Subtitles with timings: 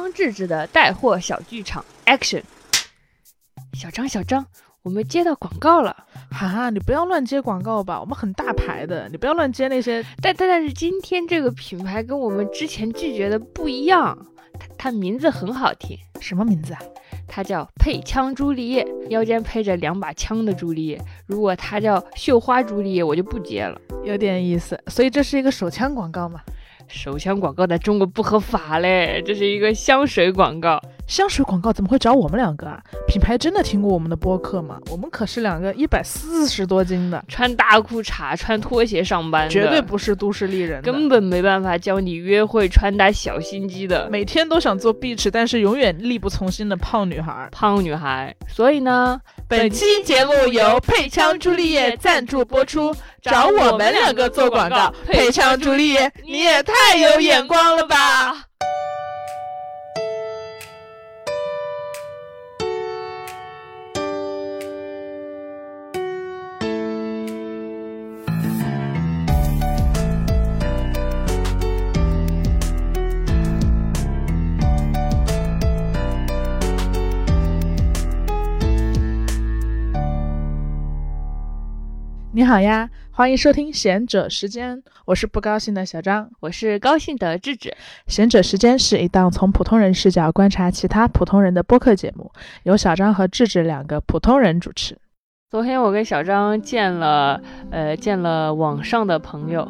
[0.00, 2.42] 张志志的带货小剧场，Action！
[3.72, 4.46] 小张，小张，
[4.82, 6.04] 我们接到广告了。
[6.30, 10.00] 哈哈，你不要乱接广告吧，我们很大牌的，你不要乱接那些。
[10.22, 14.16] 但但但是今天这个品牌跟我们之前拒绝的不一样，
[14.56, 16.80] 它它名字很好听，什么名字啊？
[17.26, 21.02] 它叫配枪朱丽叶，腰间配着两把枪的朱丽叶。
[21.26, 24.80] 如果它叫绣花朱丽叶，我就不接了，有点意思。
[24.86, 26.40] 所以这是一个手枪广告嘛？
[26.88, 30.80] 手枪广告在中国不合法嘞，这是一个香水广告。
[31.08, 32.78] 香水广告怎么会找我们两个啊？
[33.06, 34.78] 品牌真的听过我们的播客吗？
[34.90, 44.06] 我们可是两个一百四十多斤的，穿大裤衩、穿拖鞋上班，绝对不是都市丽人，根本没办法教你约会穿搭小心机的。
[44.10, 48.34] 每天都想做碧池，但是永远力不从心的胖女孩，胖女孩。
[48.46, 54.92] 所以呢，本期节目由配枪朱丽叶赞助播出，找我们两个做广告。
[55.06, 58.44] 配枪朱丽叶，你也太有眼光了吧！
[82.38, 87.74] 你好呀，欢迎收听贤者时间，我是不高兴的小张，我是高兴的智智。
[88.06, 92.30] 贤者时间是一档从普通人视角观察其他普通人的播客节目，
[92.62, 94.96] 由小张和智智两个普通人主持。
[95.50, 99.68] 昨天我跟小张见了，呃，见了网上的朋友。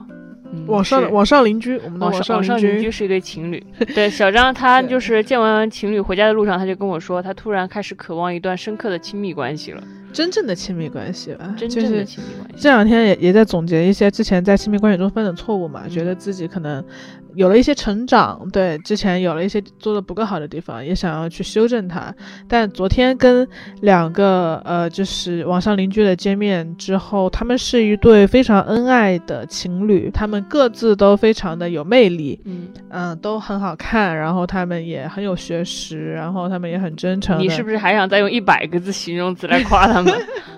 [0.66, 3.66] 网上网上邻居，我们的网上邻居是一对情侣。
[3.94, 12.62] 对，小张他就是见完情侣回家的路上，他就跟我说，他突然开始渴望一段深刻的亲密关系了，真正的亲密关系吧，真正的亲密关系。
[12.62, 16.84] 这两天也也在总结一些之前在亲密关系中犯的错误嘛，觉得自己可能。
[17.34, 22.14] 有了一些成长，对之前有了一些做的不够好的地方，也想要去修正它。
[22.48, 23.47] 但昨天跟
[23.83, 37.39] 两个呃，就是网上邻居的见面之后，他们是一对非常恩爱的情侣，他们各自都非常的有魅力，嗯嗯，都很好看，然后他们也很有学识，然后他们也很真诚。
[37.39, 40.13] 你是不是还想再用一百个字形容词来夸他们？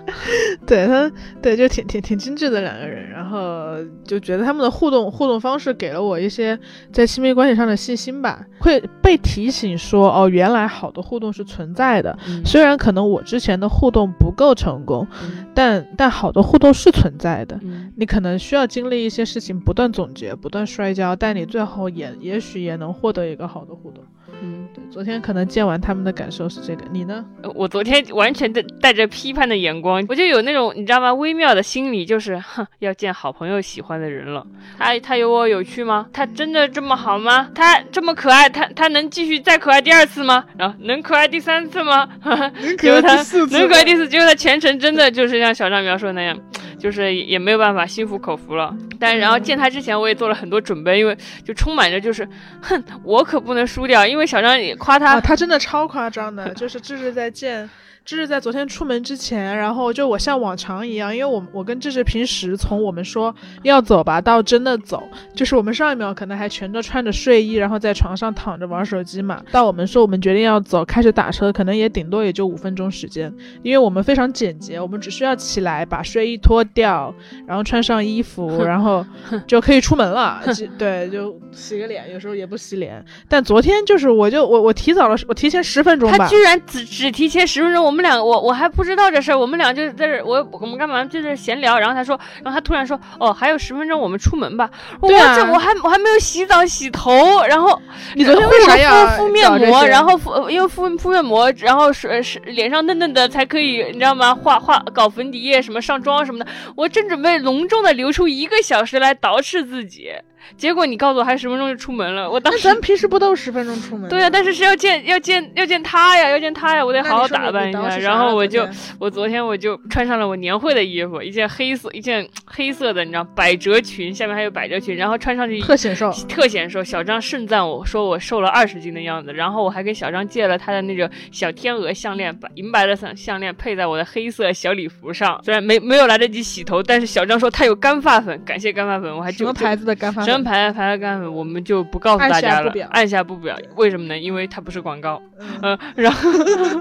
[0.65, 3.75] 对他，对，就挺挺挺精致的两个人，然后
[4.05, 6.57] 就觉得他们的互动互动方式给了我一些。
[6.91, 12.17] 在亲密关系上的信心吧，会被提醒说，哦，原来好的互动是存在的。
[12.45, 15.07] 虽然可能我之前的互动不够成功，
[15.53, 17.59] 但但好的互动是存在的。
[17.95, 24.03] 你可能需要经历一些事情，不断总结，不断摔跤，但你最后也也许也能获得一个好的互动。
[24.41, 27.23] 嗯，对，昨天可能见完他们的感受是这个，你呢？
[27.55, 31.13] 我昨天完全的带着批判的眼光，我就有那种你知道吗？
[31.13, 34.45] 微妙的心理，就是哼，要见好朋友喜欢的人了。
[34.77, 36.07] 他他有我有趣吗？
[36.11, 37.49] 他真的这么好吗？
[37.53, 40.43] 他这么可爱，他他能继续再可爱第二次吗？
[40.57, 42.09] 然后能可爱第三次吗？
[42.23, 43.57] 能可爱第四次？
[43.59, 44.09] 能可爱第四？
[44.09, 46.35] 结果他全程真的就是像小张描述的那样。
[46.81, 51.15] 就是也没有办法心服口服了，但然后见他之前我也做了很多准备，因为
[51.45, 52.27] 就充满着就是，
[52.59, 57.69] 哼，我可不能输掉，因为小张也夸他，他真的超夸张的，就是这是在见。
[58.03, 65.03] 这是在昨天出门之前，然后就我像往常一样，因为我我跟志志平时从我们说要走吧到真的走，
[65.35, 73.31] 就是我们上一秒可能还全都穿着睡衣，然后在床上躺着玩手机嘛，到我们说我们决定要走，开始打车，可能也顶多也就五分钟时间，
[73.61, 77.13] 因为我们非常简洁，我们只需要起来把睡衣脱掉，
[77.51, 79.05] 然后穿上衣服， 然后
[79.45, 80.41] 就可以出门了。
[80.79, 83.05] 对，就洗个脸，有时候也不洗脸。
[83.29, 86.17] 但昨天就是我就我我提早了，我提前十分钟吧。
[86.17, 87.91] 他居然只只提前十分钟，我。
[87.91, 94.71] 我们俩，我我还不知道这事儿，我们俩就在这，我我们干嘛就在闲聊，然后他说，然后他突然说，哦，还有十分钟，我们出门吧。
[95.01, 97.11] 对啊，这我还我还没有洗澡洗头，
[97.49, 97.77] 然后
[98.15, 99.85] 你昨天为啥要敷面膜？
[99.85, 104.33] 然后敷因为敷敷面膜，然后是是脸上嫩嫩的才可以，你知道吗？
[104.33, 110.11] 画画搞粉底液什么上妆什么的，我正准备隆重的留出一个小时来捯饬自己。
[110.57, 114.09] 结果你告诉我还十分钟就出门了，我当时咱平时不都十分钟出门？
[114.09, 117.97] 对啊，但是是要见要见要见他呀，要见他呀，我得好好打扮一下。
[117.97, 118.67] 然后我就
[118.99, 126.83] 我昨天我就穿上了我年会的衣服，一件黑色一件黑色的，你知道百褶裙，下面还有百褶裙，然后穿上去特显瘦，特显瘦。
[126.83, 135.39] 小张盛赞我说我瘦了二十斤的样子，然后我还给小张借了他的那个小天鹅项链，白银白的项项链配在我的黑色小礼服上。
[135.43, 140.23] 虽然没没有来得及洗头，但是小张说他有干发粉，感谢干发粉，我还什么牌子的干发？
[140.31, 141.21] 什么牌牌子干？
[141.33, 144.17] 我们就不告诉大家了，按下不表，为什么呢？
[144.17, 145.21] 因为它不是广告，
[145.61, 146.29] 嗯，然后，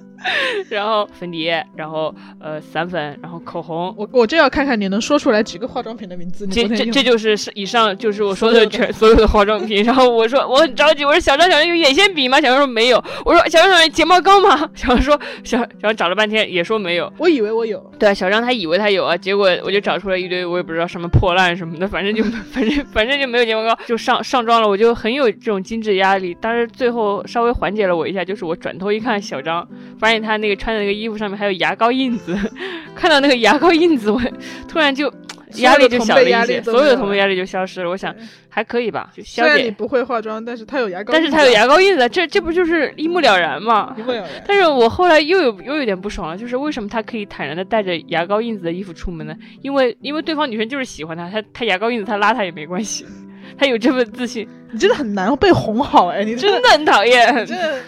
[0.71, 3.95] 然后粉底液，然后呃散粉，然后口红。
[3.97, 6.47] 我我就要看看你能说出来几个化妆品的名字。
[6.47, 9.83] 这这这就是是以上就是我说的全所有的化妆品。
[9.85, 12.41] 然后我说我很着急，我说小张小张有眼线笔吗？
[12.41, 13.03] 小张说没有。
[13.25, 14.71] 我说小张小张有睫毛膏吗？
[14.75, 17.13] 小张说小小张找了半天也说没有。
[17.19, 22.23] 我以为我有，对啊，小张他以为他有啊，结果我就找出来一堆我也不知道什么破烂什么的，反正就
[22.53, 26.37] 反正反正就没有睫毛膏，就上上妆了，我就很有这种精致压力。
[26.41, 29.67] 但是最后稍微缓解了我一下，就是我转头一看小张，
[29.99, 32.37] 发现他那个穿的那个衣服上面还有牙膏印子，
[32.95, 34.21] 看到那个牙膏印子，我
[34.69, 35.13] 突然就
[35.57, 37.91] 压力就小了一些，所有的同辈压力就消失了。
[37.91, 38.15] 我想
[38.49, 39.49] 还可以吧，就消解。
[39.49, 43.95] 虽然你不会化妆，但是他有牙膏，但是他有，牙膏印子，这这不就是一目了然吗？
[43.99, 44.29] 一目了然。
[44.47, 49.35] 但是我后来又有又有点不爽了，就是为什么他可以坦然的带着牙膏印子的衣服出门呢？
[49.63, 53.05] 因为因为对方女生就是喜欢他，他他牙膏印子他邋遢也没关系，
[53.61, 57.45] 他有这份自信，你真的很难被哄好哎，你真的很讨厌。
[57.45, 57.79] 真的。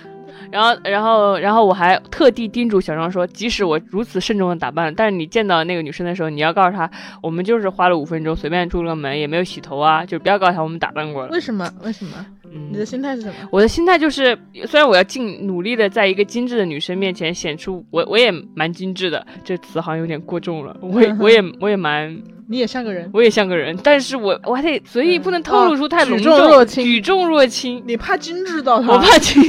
[0.51, 6.91] 然后然后然后我还特地叮嘱小张说，即使我如此慎重的打扮，但是你见到那个女生的时候，你要告诉她，
[7.23, 11.31] 我们就是花了五分钟随便出了个门，也没有洗头啊，就不要告诉她我们打扮过了。
[11.31, 11.67] 为什么？
[11.83, 12.27] 为什么？
[12.71, 13.35] 你的嗯，心态是什么？
[13.51, 22.15] 我的心态就是，虽然我要尽努力的在一个精致的女生面前显出我我也蛮精致的，这词好像有点过重了，我也 我也我也蛮
[22.53, 25.23] 你也像个人，我也像个人，但是我我还得随意，嗯。
[25.23, 26.85] 不能透露出太隆举重，重若轻。
[26.85, 29.43] 举重若轻，你怕精致到他，我怕精，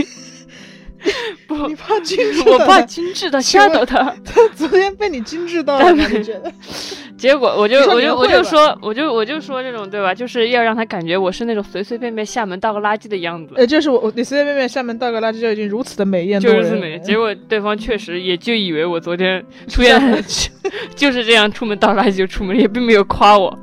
[1.48, 4.04] 不你，怕精致我怕精致的吓到他。
[4.24, 6.52] 他昨天被你精致到了觉得？
[7.18, 17.00] 结果我就我就我就说我就我就说这种对吧，就是要让他感觉我是那种随随便便厦门倒个垃圾的样子，呃，就是我，我你随随便便厦门倒个垃圾就已经如此的美艳就是美。
[17.00, 20.18] 结果对方确实也就以为我昨天出现了，
[20.96, 23.58] 就是这样出门倒垃圾就出门，也并没有夸我，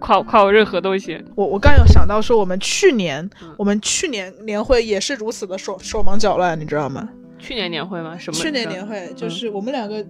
[0.00, 1.22] 夸夸我任何东西。
[1.36, 7.08] 我我刚有想到说，我们去年嗯我们去年年会也是如此的手手忙脚乱，你知道吗？
[7.38, 8.18] 去年年会吗？
[8.18, 8.36] 什么？
[8.38, 10.04] 去年年会嗯就是我们两个，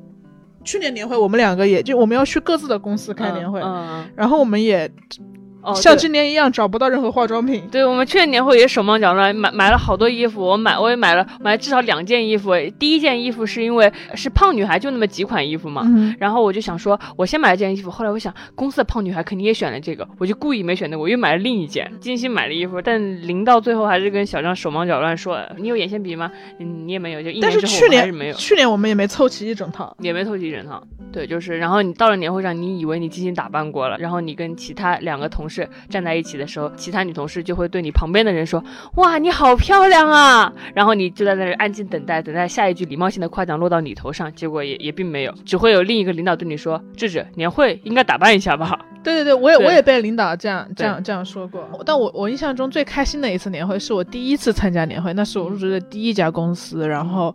[0.65, 4.87] 去年年会我们两个也就我们要去各自的公司开年会，嗯嗯然后我们也
[5.19, 5.27] 嗯
[5.63, 7.69] 哦，像对今年一样找不到任何化妆品。
[7.71, 12.53] 对我们去年年会也手忙脚乱，买买了好多衣服，我买我也买了买了至少两件衣服。
[12.79, 26.31] 第一件衣服是因为是胖女孩就那么几款衣服嘛，嗯，然后我就想说，我先买了件衣服，后来我想公司的胖女孩肯定也选了这个，我就故意没选那个，我又买了另一件，精心买了衣服，但临到最后还是跟小张手忙脚乱说，你有眼线笔吗？
[26.59, 28.35] 嗯，你也没有，就一但年之后是去年我还是没有。
[28.35, 29.95] 去年我们也没凑齐一整套。
[29.99, 38.63] 也没凑齐一整套，对，就是，然后你到了年会上，你以为你精心打扮过了，然后你跟其他两个同事站在一起的时候，其他女同事就会对你旁边的人说
[38.97, 48.79] ：“哇，你好漂亮啊！”然后你就在那里安静等待，等待下一句礼貌性的夸奖落到你头上，结果也也并没有，只会有另一个领导对你说：“智智，年会应该打扮一下吧。
[49.03, 51.67] 对对对，我也对我也被领导这样这样这样说过。
[51.87, 56.87] 但我我印象中最开心的一次年会是我第一次参加年会，那是我入职的第一家公司。
[56.87, 57.35] 然后，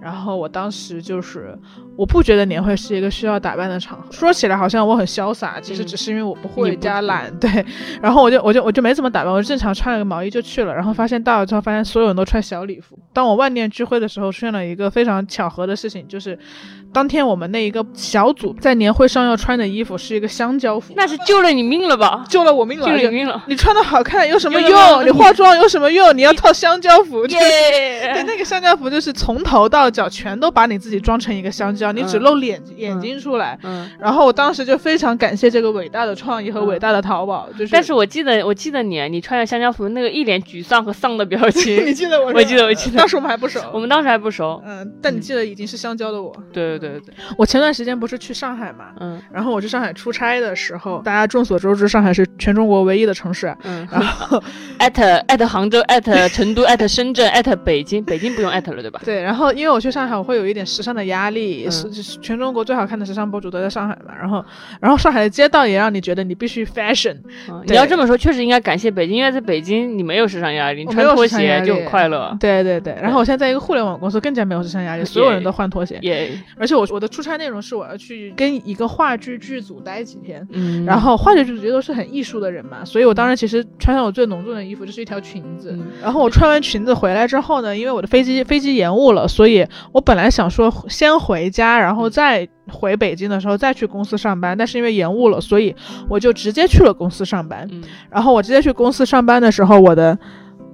[0.00, 1.58] 然后我当时就是
[1.96, 4.06] 我不觉得年会是一个需要打扮的场合。
[4.12, 7.34] 说起来好像我很潇洒，其实嗯只是因为我不会不会加懒。
[7.38, 7.64] 对，
[8.02, 10.74] 然后我就我就我就没怎么打扮，我就正常穿了个毛衣就去了。
[10.74, 12.98] 然后发现到了之后，发现所有人都穿小礼服。
[13.12, 16.38] 当我万念俱灰的时候，出现了一个非常巧合的事情，就是
[16.96, 22.24] 当天我们那一个小组在年会上要穿的衣服是一个香蕉服”，那是救了你命了吧？
[22.26, 22.86] 救了我命了！
[22.86, 23.44] 救了你命了！
[23.48, 25.04] 你穿的好看有什么用？
[25.04, 26.16] 你化妆有什么用？
[26.16, 28.24] 你要套香蕉服， 就是对！
[28.26, 33.58] 那个香蕉服就是从头到脚全都把你自己装成一个香蕉，你只嗯露脸眼睛出来。
[33.62, 42.32] 嗯，然后我当时就非常感谢这个伟大的创意和伟大的淘宝，就是但是我记得我记得你，你穿着香蕉服那个一脸沮丧和丧的表情 你，记得我？
[42.32, 43.60] 我记得我记得当时我们还不熟。
[43.70, 44.62] 我们当时还不熟。
[44.64, 46.34] 嗯，但你记得已经是香蕉的我。
[46.54, 53.54] 对对对对对对，我前段时间不是去上海嘛，嗯然后我去上海出差的时候，大家众所周知，上海是全中国唯一的城市。
[53.64, 53.86] 嗯。
[53.90, 54.42] 然后
[54.78, 59.00] 艾特艾特杭州，艾特成都，艾特深圳，艾特北京，北京不用艾特了，对吧？
[59.04, 64.14] 对，然后因为我去上海，我会有一点时尚的压力，嗯是就是全中国最好看的时尚博主都在上海嘛。
[64.18, 64.44] 然后，
[64.80, 67.16] 然后上海的街道也让你觉得你必须 fashion。
[67.48, 72.36] 嗯你要这么说，确实应该感谢北京，因为在北京你没有时尚压力，你穿拖鞋就很快乐。
[72.38, 75.98] 对对对，然后我现在在一个互联网公司，更加没有时尚压力，所有人都换拖鞋。
[76.02, 80.46] 也，而且我我的出差内容是我要去跟一个话剧剧组待几天。
[80.52, 85.72] 嗯，然后话剧剧组都是很艺术的人嘛，所以我当时其实穿上我最隆重的衣服就是一条裙子。
[85.72, 95.74] 嗯然后我穿完裙子回来之后呢，因为我的飞机飞机延误了，所以我本来想说先回家，然后再回北京的时候再去公司上班，但是因为延误了，所以
[96.08, 97.66] 我就直接去了公司上班。
[97.72, 100.18] 嗯然后我直接去公司上班的时候，我的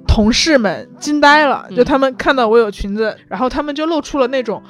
[0.06, 4.62] 同事们惊呆了，就嗯他们看到我有裙子，然后他们就露出了那种。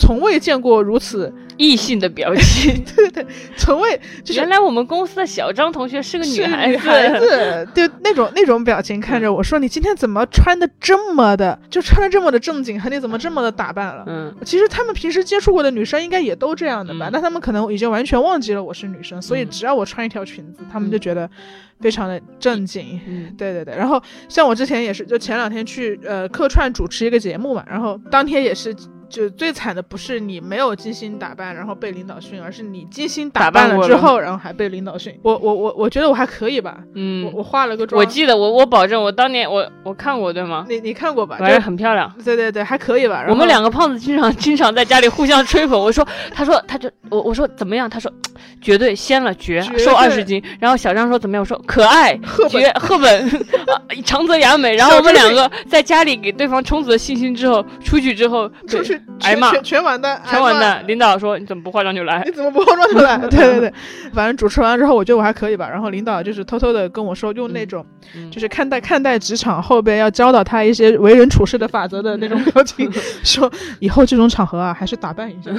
[0.00, 2.82] 从未见过如此异性的表情。
[2.96, 3.26] 对对，
[3.56, 17.08] 从未 就是原来我们公司的小张同学是个女孩子，孩子， 就那种那种表情看着我说：“你今天怎么穿的这么的，就穿的这么的正经，和你怎么这么的打扮了？”嗯，其实他们平时接触过的女生应该也都这样的吧？
[17.08, 21.28] 嗯那他们可能已经完全忘记了我是女生，所以嗯只要我穿一条裙子，他们就觉得
[21.80, 22.98] 非常的正经。
[23.06, 28.74] 嗯对对对，然后像我之前也是，就前两天去呃客串主持一个节目嘛，然后当天也是。
[29.10, 35.12] 就最惨的不是你没有精心打扮，然后被领导训，而是你精心打扮了了之后，然后还被领导训。
[35.22, 40.64] 我我我我觉得我还可以吧，嗯，我我化了个妆，我记得我我保证我当年我我看过对吗？
[40.68, 41.36] 你你看过吧？
[41.38, 42.10] 反正很漂亮。
[42.24, 43.16] 对对对，还可以吧。
[43.16, 45.78] 然后我们两个胖子经常经常在家里互相吹捧。
[45.78, 47.90] 我说，他说他就我我说怎么样？
[47.90, 48.10] 他说
[48.60, 50.42] 绝对鲜了绝，绝瘦二十斤。
[50.60, 51.40] 然后小张说怎么样？
[51.40, 52.16] 我说可爱
[52.48, 53.28] 绝赫本
[53.66, 54.76] 啊长泽雅美。
[54.76, 60.84] 然后我们两个在家里给对方充足的信心之后，出去之后出去挨骂全完蛋，全完蛋。
[60.86, 62.32] 领导说你怎么不化妆就来 你？
[62.32, 63.18] 怎么不化妆就来？
[63.28, 63.72] 对对对，
[64.12, 65.68] 反正主持完之后，我觉得我还可以吧。
[65.68, 72.90] 然后领导就是偷偷的跟我说，用那种、嗯就是看待看待职场后边要教导他一些为人处事的法则的那种表情，
[73.22, 75.50] 说以后这种场合啊，还是打扮一下。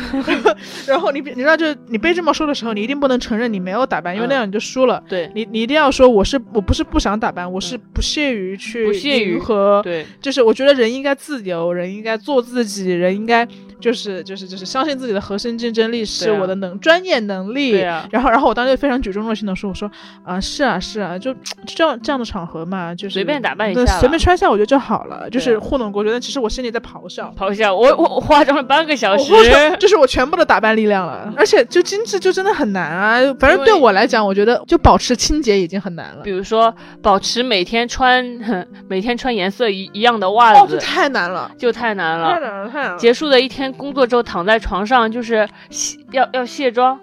[0.87, 5.01] 然后你你知道，就你被这么说的时候，你一定不能承认你没有打扮，因为那样你就输了。
[5.07, 13.47] 对你你一定要说我是我不是不想打扮，我是不屑于去不屑于和对，就是我觉得人应该自由，人应该做自己，人应该应该
[13.81, 17.71] 就是就是就是相信自己的核心竞争力是我的能、专业能力。
[17.71, 19.89] 对啊然后然后我当时就非常举重若轻的说，我说
[20.23, 21.35] 啊是啊是啊，就
[21.65, 26.11] 这样这样的场合嘛，就是随便打扮一下随便穿一下我觉得就好了，就是糊弄过去。
[26.11, 27.33] 但其实我心里在咆哮。
[27.37, 27.75] 咆哮。
[27.75, 29.37] 我我我化妆了半个小时我。
[29.37, 33.19] 化妆这是我全部的打扮力量了，而且就精致就真的很难啊。
[33.39, 36.29] 反正对我来讲，我觉得就保持清洁已经很难了比。
[36.29, 38.23] 如说，保持每天穿
[38.89, 42.33] 每天穿颜色一一样的袜子，太难了，就太难了。
[42.33, 42.97] 太难了，太难了。
[42.97, 46.99] 结束的一天工作之后，躺在床上就是卸要要卸妆，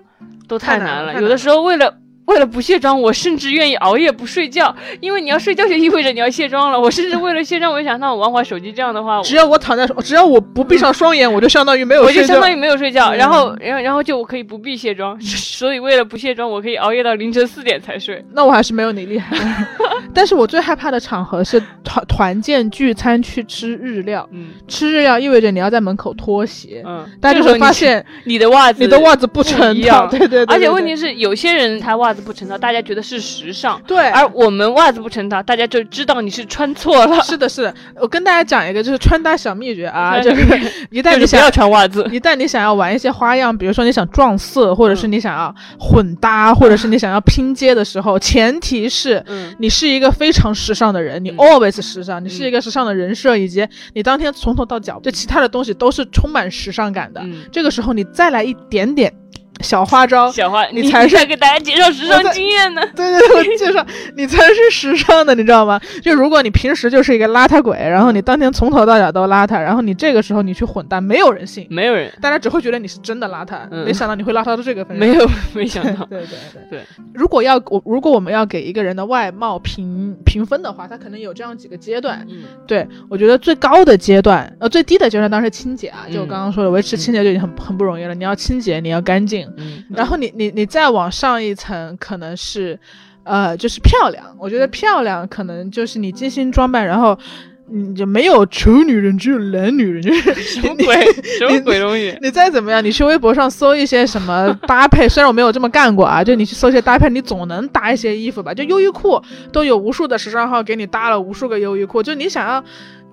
[0.46, 1.12] 都太太难了。
[1.12, 1.98] 难了有的时候为了
[2.28, 6.78] 为了不卸妆，我甚至愿意熬夜不睡觉，因为你要睡觉就意味着你要卸妆了。
[6.78, 12.20] 我甚至为了卸妆，我就想，那我玩会手机，这样的话，只要我躺在，只要我不闭上双眼，我就相当于没有睡觉。
[12.20, 18.23] 我就相当于没有睡觉，嗯然后然后然后就我可以不必卸妆， 所以为了不卸妆，我可以熬夜到凌晨四点才睡。
[18.35, 19.37] 那我还是没有你厉害。
[20.14, 37.20] 但是我最害怕的场合是团团建聚餐去吃日料，嗯吃日料意味着你要在门口脱鞋，嗯，大家就会发现你的袜子，你的袜子不成样对对对对而且问题是，有些人他袜子不成套，大家觉得是时尚，对，而我们袜子不成套，大家就知道你是穿错了。
[37.22, 37.75] 是的，是的。
[37.96, 40.42] 我跟大家讲一个就是穿搭小秘诀啊，就是
[40.90, 51.37] 一旦你想要穿袜子，一旦你想要玩一些花样，比如说你想撞色，或者是嗯你想要混搭，或者是你想要拼接的时候，前提是嗯，你是一个非常时尚的人，你嗯。
[51.38, 57.20] always 时尚，你是一个时尚的人设，以及你当天从头到脚，就其他的东西都是充满时尚感的。
[57.25, 57.42] 嗯。
[57.50, 59.12] 这个时候你再来一点点
[59.60, 62.82] 小花招，小花，你才是在给大家介绍时尚经验呢。
[62.94, 63.84] 对对对，我介绍
[64.16, 65.80] 你才是时尚的，你知道吗？
[66.02, 73.58] 就如果你平时就是一个邋遢鬼，然后你当天从头到脚都邋遢，然后你这个时候你去混搭，没有人信，没有人，大家只会觉得你是真的邋遢。
[73.70, 75.06] 嗯没想到你会邋遢到这个份上。
[75.06, 76.04] 没有， 没想到。
[76.10, 76.80] 对对对对，
[77.14, 82.26] 如果要我如果我们要给一个人的外貌评评分的话，他可能有这样几个阶段。
[82.30, 88.14] 嗯对我觉得最高的阶段，呃，最低的阶段当然是清洁啊，就我嗯刚刚说的，维持清洁就已经很很不容易了。
[88.14, 92.78] 你要清洁，你要干净，嗯，然后你你你再往上一层，可能是，
[93.25, 94.25] 呃，就是漂亮。
[94.38, 97.19] 我觉得漂亮可能就是你精心装扮，然后
[97.71, 100.87] 你就没有丑女人，只有懒女人，就是什么鬼？
[101.38, 102.17] 什么鬼东西？
[102.23, 108.55] 你再怎么样，你去微博上搜一些什么搭配，虽然我没有这么干过啊，就你去搜一些搭配，你总能搭一些衣服吧。
[108.55, 112.62] 就优衣库都有无数的时尚号给你搭了无数个优衣库，就你想要。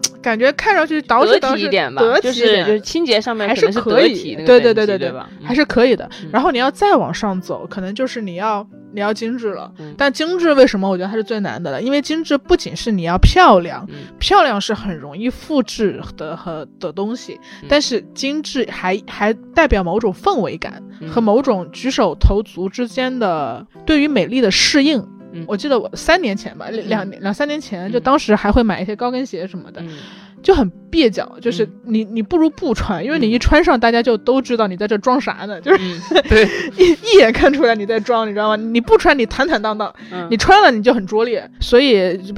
[0.21, 5.29] 感觉看上去捯饬得捯饬体一点吧，得就是就是清洁上面还是可以对对对对对对吧？
[5.43, 6.09] 还是可以的。
[6.23, 9.71] 嗯然后你要再往上走，可能就是你要你要精致了。
[9.77, 11.81] 嗯但精致为什么我觉得它是最难的了？
[11.81, 25.05] 因为精致不仅是你要漂亮，嗯漂亮是很容易复制的和的东西，嗯但是精致还还代表某种氛围感嗯和某种举手投足之间的对于美丽的适应。
[25.35, 25.45] 嗯。
[25.47, 29.89] 我记得我三年前吧，两两两三年前，就嗯当时还会买一些高跟鞋什么的，嗯。
[30.43, 31.71] 就很蹩脚，就是嗯。
[31.85, 33.31] 你你不如不穿，因为你嗯。
[33.31, 35.99] 一穿上，大家就都知道你在这装啥呢，就是嗯，
[36.29, 38.55] 对，一一眼看出来你在装，你知道吗？
[38.55, 40.27] 你不穿你坦坦荡荡，嗯。
[40.29, 41.49] 你穿了你就很拙劣。
[41.59, 41.93] 所以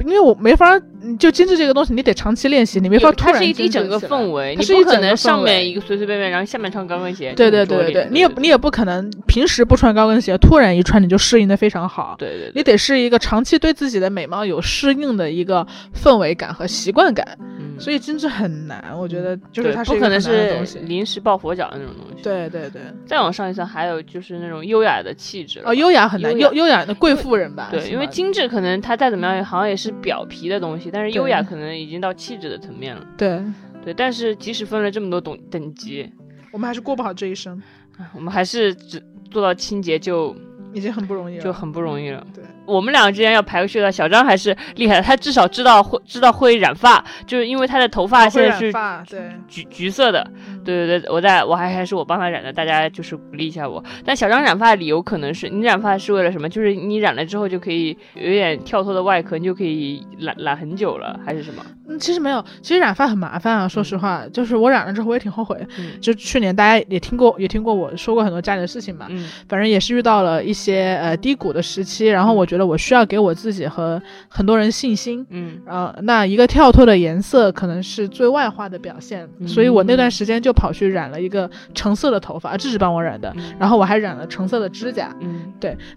[0.06, 0.80] 因为我没法，
[1.18, 7.32] 就精致这个东西，你得长期练习，你没法有它是一突然一整个氛围，它你不可能上面一个随随便便，然后下面穿高跟鞋。
[7.34, 12.16] 对对对对对，你也你也不可能平时不穿高跟鞋，突然一穿你就适应的非常好。
[12.18, 17.26] 对对对，你得是一个长期对自己的美貌有适应的一个氛围感和习惯感。
[17.40, 20.20] 嗯所以精致很难，我觉得就是它是一个很不可能
[20.66, 20.80] 是。
[20.80, 27.68] 临时抱佛脚的那种东西。，对对对，再往上一层还有就是那种优雅的气质了哦，优雅很难，优雅优优雅的贵妇人吧？
[27.70, 33.06] 对，因为精致可能它再怎么样，好像也是表皮的东西，但是优雅可能已经到气质的层面了。
[33.16, 33.42] 对
[33.84, 36.10] 对，但是即使分了这么多等等级，
[36.52, 37.56] 我们还是过不好这一生，
[37.96, 40.36] 啊我们还是只做到清洁就
[40.72, 41.44] 已经很不容易了。
[41.44, 42.26] 就很不容易了。
[42.34, 50.30] 对，我们两个之间要排个序的，小张还是厉害的，他至少知道会知道会染发，就是因为他的头发现在是发，对橘橘色的。
[50.46, 53.82] 嗯对对对，我在我还还是我帮他染的，大家就是鼓励一下我。
[54.04, 56.46] 但小张染发的理由可能是你染发是为了什么？
[56.46, 61.64] 就是你染了之后就可以有点跳脱的外壳，你就可以染染很久了，还是什么？
[61.88, 63.66] 嗯，其实没有，其实染发很麻烦啊。
[63.66, 65.56] 说实话，就是我染了之后我也挺后悔。
[65.78, 69.06] 嗯就去年大家也听过，也听过我说过很多家里的事情嘛。
[69.08, 75.26] 嗯反正也是遇到了一些呃低谷的时期，然后我觉得我需要给我自己和很多人信心。
[75.30, 85.52] 嗯呃，那一个跳脱的颜色可能是最外化的表现，所以我那段时间就跑去染了一个橙色的头发，智智帮我染的，嗯然后我还染了橙色的指甲，嗯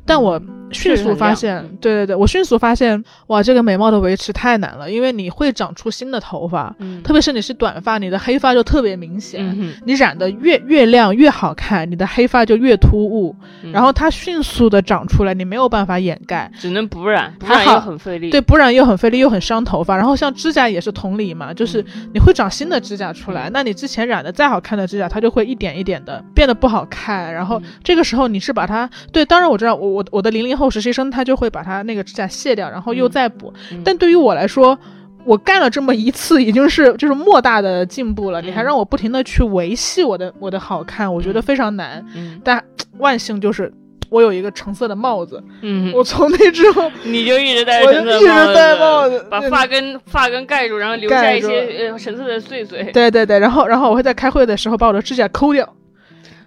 [0.06, 0.42] 但我
[0.72, 9.42] 迅速发现对对对，我迅速发现，哇，这个美貌的维持太难了，因为你会长出新的头发，嗯，特别是你是短发，你的黑发就特别明显。
[9.58, 16.51] 嗯你染的越越亮越好看，你的黑发就越突兀，嗯然后它迅速的长出来，你没有办法掩盖。
[16.60, 18.30] 只能补染，补染又很费力。
[18.30, 19.96] 对，补染又很费力，又很伤头发。
[19.96, 27.34] 然后像指甲也是同理嘛，就是嗯你会长新的指甲出来，那你之前染的再好看的指甲，它就会一点一点的变得不好看。
[27.34, 33.54] 然后嗯这个时候你是把它，对，当然我知道，我我我的零零后实习生他就会把他那个指甲卸掉，然后又嗯再补。
[33.72, 34.78] 嗯但对于我来说，
[35.24, 38.42] 我干了这么一次，已经是就是莫大的进步了。
[38.42, 42.04] 你还嗯让我不停的去维系我的我的好看，我觉得嗯非常难。
[42.16, 42.64] 嗯但
[42.98, 43.72] 万幸就是
[44.12, 52.84] 我有一个橙色的帽子，嗯，我从那之后， 你就一直戴我橙色就一直戴帽子把发根发根盖住，然后留下一些呃橙色的碎碎。
[52.92, 55.68] 对对对，然后然后我会在开会的时候把我的指甲抠掉。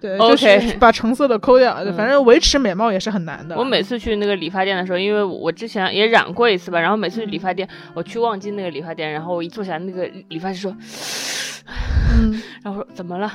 [0.01, 3.57] 对就是把橙色的抠掉，嗯反正维持美貌也是很难的。
[3.57, 10.75] 我每次去那个理发店的时候，因为我之前也染过一次吧，然后每次去理发店，我去望京那个理发店，然后我一坐下，那个理发师说，
[11.67, 13.31] 嗯， 然后我说怎么了？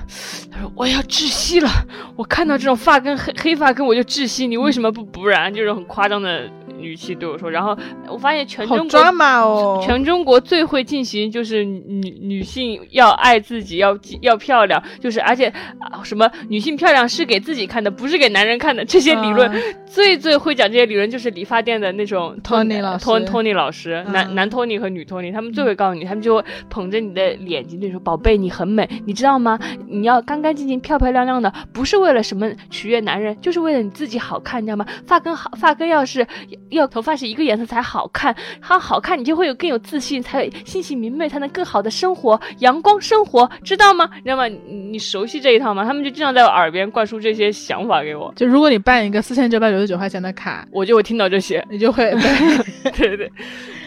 [0.51, 1.69] 他说我要窒息了，
[2.17, 5.53] 我看到这种发根黑黑发根我就窒息，你为什么不补染？
[5.53, 7.77] 就是很夸张的语气对我说，然后
[8.09, 9.83] 我发现全中国哦。
[9.85, 15.47] 全中国最会进行就是女女性要爱自己，要要漂亮，就是而且
[15.79, 18.85] 啊什么女性漂亮是给自己看的，不是给男人看的。
[18.85, 29.59] 这些理论、嗯最最会讲这些理论就是理发店的那种 Tony 老师托 Tony 老师，男嗯男 Tony 和女 Tony，他们最会告诉你，他们就会捧着你的脸睛对你说：“宝贝，你很美，你知道吗？
[29.89, 34.87] 你要干干净净、漂漂亮亮的，不是为了什么取悦男人，就是为了你自己好看，你知道吗？
[35.07, 36.27] 发根好，发根要是
[36.71, 44.09] 要头发是一个颜色才好看，它好看，你就会有更有自信，才有心情明媚，才能更好的生活，阳光生活，知道吗？
[44.17, 44.47] 你知道吗？
[44.47, 44.59] 你
[44.93, 45.85] 你熟悉这一套吗？
[45.85, 51.65] 他们就经常在我耳边灌输这些想法给我，就如果你办一个四千九百九十九块钱的卡，我就会听到这些。
[51.71, 52.11] 你就会
[52.97, 53.33] 对对对，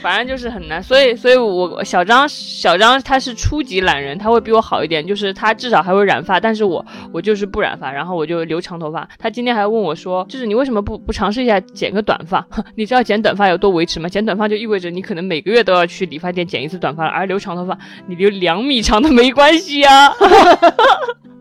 [0.04, 9.08] 反正就是很难，所以所以我小张小张他是初级懒人，他会比我好一点，就是他至少还会染发，但是我我就是不染发，然后我就留长头发。
[9.18, 12.46] 他今天还问我说，就是你为什么不不尝试一下剪个短发？
[12.76, 14.10] 你知道剪短发有多维持吗？
[14.10, 20.14] 剪短发就意味着你可能每个月都要去理发店剪一次短发了，而留长头发你留两米长的没关系呀、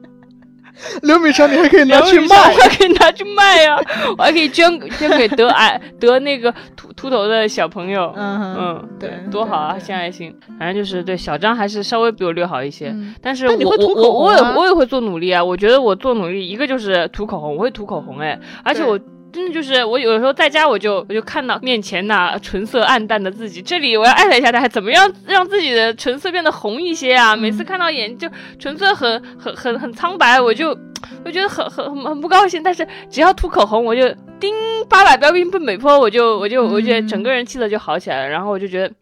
[1.02, 2.60] 刘米长，你还可以拿去卖我。
[2.60, 3.76] 还可以拿去卖呀、
[4.16, 8.12] 我还可以捐捐给得癌得那个秃秃头的小朋友。
[8.16, 10.34] 嗯嗯，对多好啊，献爱心。
[10.58, 15.42] 反正就是对小张还是稍微比我略好一些，嗯但是我但你会涂我我我也我也会做努力啊。
[15.42, 18.98] 我觉得我做努力，一个就是涂口红，我会涂口红哎，而且我。
[19.32, 27.34] 真的就是我有时候在家，我就我就看到面前那唇色暗淡的自己，这里我要艾特一下大家，怎么样让自己的唇色变得红一些啊？
[27.34, 30.76] 每嗯次看到眼就唇色很很很很苍白，我就
[31.24, 32.62] 我觉得很很很很不高兴。
[32.62, 34.06] 但是只要涂口红，我就
[34.38, 34.54] 叮
[34.88, 38.94] 八百标兵奔北坡，我就我就我觉得整个人气色就好起来了，然后我就觉得。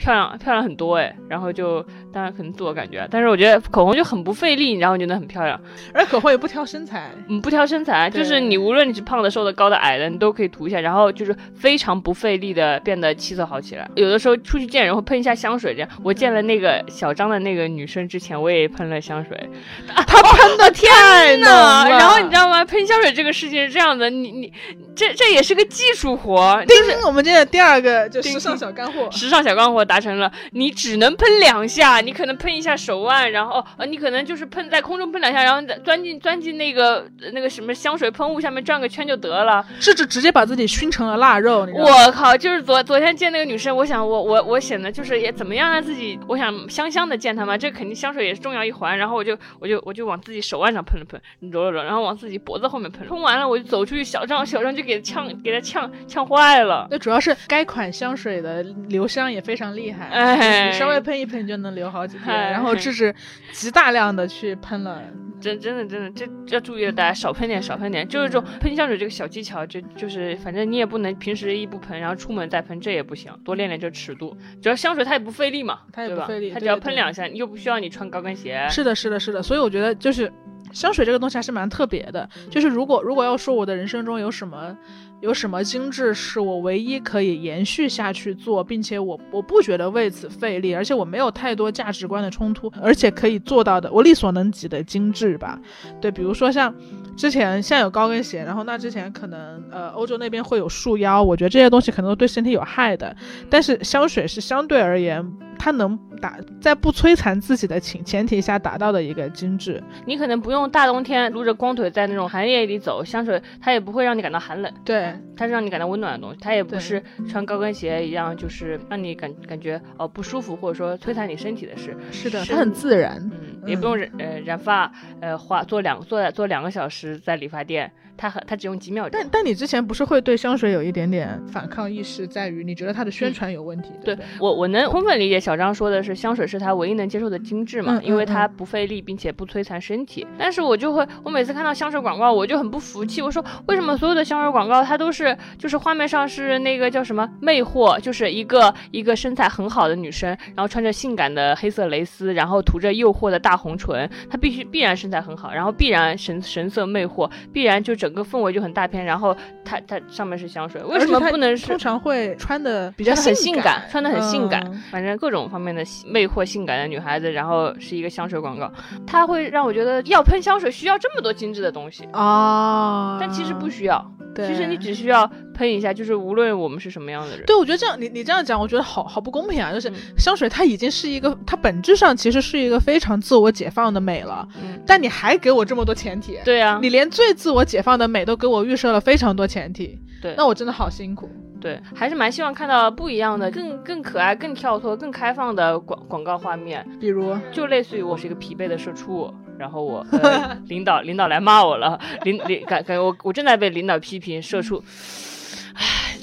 [0.00, 5.60] 漂亮漂亮很多哎，然后就当然可能自我感觉啊，但是我觉得口红就很不费力，然后觉得很漂亮，
[5.92, 7.10] 而口红也不挑身材。
[7.28, 13.86] 嗯，不挑身材，就是你无论你是胖的、瘦的、高的、矮的，你都可以涂一下，然后就是非常不费力的变得气色好起来。
[13.94, 19.50] 有的时候出去见人会喷一下香水，这样我见了那个小张的那个女生之前，我也喷了香水，
[19.86, 21.90] 她喷的太浓那了。
[21.90, 22.64] 然后你知道吗？
[22.64, 24.52] 喷香水这个事情是这样的，你你
[24.94, 29.10] 这这也是个技术活，叮，我们今天的第二个就是时尚小干货。
[29.10, 39.66] 时尚小干货，达成了，你只能喷两下，你可能喷一下手腕，然后呃，你可能就是喷在空中喷两下，然后再钻进钻进那个那个什么香水喷雾下面转个圈就得了。
[39.80, 41.66] 甚至直接把自己熏成了腊肉。
[41.74, 42.36] 我靠！
[42.36, 48.96] 就是昨昨天见那个女生，我想我我我显得就是也怎么样让自己，我想香香的见她嘛，这肯定香水也是重要一环。
[48.96, 56.86] 然后我就我就我就往自己手腕上喷了喷，揉了揉，然后往自己脖子后面喷，喷完了我就走出去，小张小张就给呛给他呛呛坏了。
[56.90, 62.36] 那主要是该款香水的留香也非常厉害，哎，你稍微喷一喷就能留好几天。
[62.50, 63.14] 然后这是
[63.52, 65.02] 极大量的去喷了。
[65.40, 68.06] 真真的真的，这要注意了，大家少喷点，少喷点。
[68.06, 73.32] 就是这种喷香水这个小技巧，就就是反正你也不能平时一不喷，然后出门再喷，这也不行。
[73.42, 74.36] 多练练这尺度。
[74.60, 78.66] 主要香水它也不费力嘛，它也不费力，它只要喷两下，又不需要你穿高跟鞋。
[78.68, 79.42] 是的，是的，是的。
[79.42, 80.30] 所以我觉得就是
[80.74, 82.28] 香水这个东西还是蛮特别的。
[82.50, 84.76] 就是如果如果要说我的人生中有什么。
[85.20, 95.60] 有什么精致是我唯一可以延续下去做，并且我我不觉得为此费力，而且我没有太多价值观的冲突，而且可以做到的，我力所能及的精致吧。
[96.00, 96.74] 对，比如说像
[97.16, 103.14] 之前现在有高跟鞋，然后那之前可能呃欧洲那边会有束腰，我觉得这些东西可能都对身体有害的，
[103.50, 105.22] 但是香水是相对而言。
[105.62, 109.82] 它能达在不摧残自己的前前提下达到的一个精致。
[110.06, 114.72] 你可能不用大冬天撸着光腿在那种寒夜里走，香水它也不会让你感到寒冷。
[114.82, 116.38] 对，它是让你感到温暖的东西。
[116.40, 121.94] 它也不是穿高跟鞋一样，就是让你感感觉哦不舒服，或者说摧残你身体的事。
[122.10, 123.18] 是的，它很自然。
[123.30, 127.92] 嗯，也不用染呃染发，呃花做两做做两个小时在理发店。
[128.20, 129.18] 它很，它只用几秒钟。
[129.18, 133.92] 但但你之前不是会对香水有一点点反抗意识，在于你觉得它的宣传有问题？
[134.04, 140.26] 对我我能充分理解小张说的是香水是他唯一能接受的精致嘛，因为它不费力，并且不摧残身体。
[140.38, 143.22] 但是我就会，我每次看到香水广告，我就很不服气。
[143.22, 158.09] 我说为什么所有的香水广告它都是就是画面上是那个叫什么魅惑，就是一个一个身材很好的女生，然后穿着性感的黑色蕾丝，然后涂着诱惑的大红唇，她必须必然身材很好，然后必然神神色魅惑，必然就整。
[158.10, 161.64] 整个氛围就很大片，然后它它上面是香水，为什么不能是？
[161.64, 168.70] 通常会穿的比较很性感，穿的很性感，反正各种方面的魅惑性感的女孩子，然后是一个香水广告，
[169.06, 175.30] 它会让我觉得要喷香水需要这么多精致的东西啊，但其实不需要，其实你只需要。
[175.52, 179.70] 喷一下，就是无论我们是什么样的人，对我觉得这样，你你这样讲，我觉得好好不公平啊！
[179.70, 191.28] 就是香水它已经是一个，它本质上其实是一个非常自我解放的美了，嗯，但你还给我这么多前提，对呀，你连最自我解放的美都给我预设了非常多前提，对，那我真的好辛苦，
[191.60, 197.36] 对，还是蛮希望看到不一样的、更更可爱、更跳脱、更开放的广广告画面，比如？
[197.52, 200.04] 就类似于我是一个疲惫的社畜，然后我
[200.68, 204.82] 领导领导来骂我了，领领感感觉我我正在被领导批评社畜。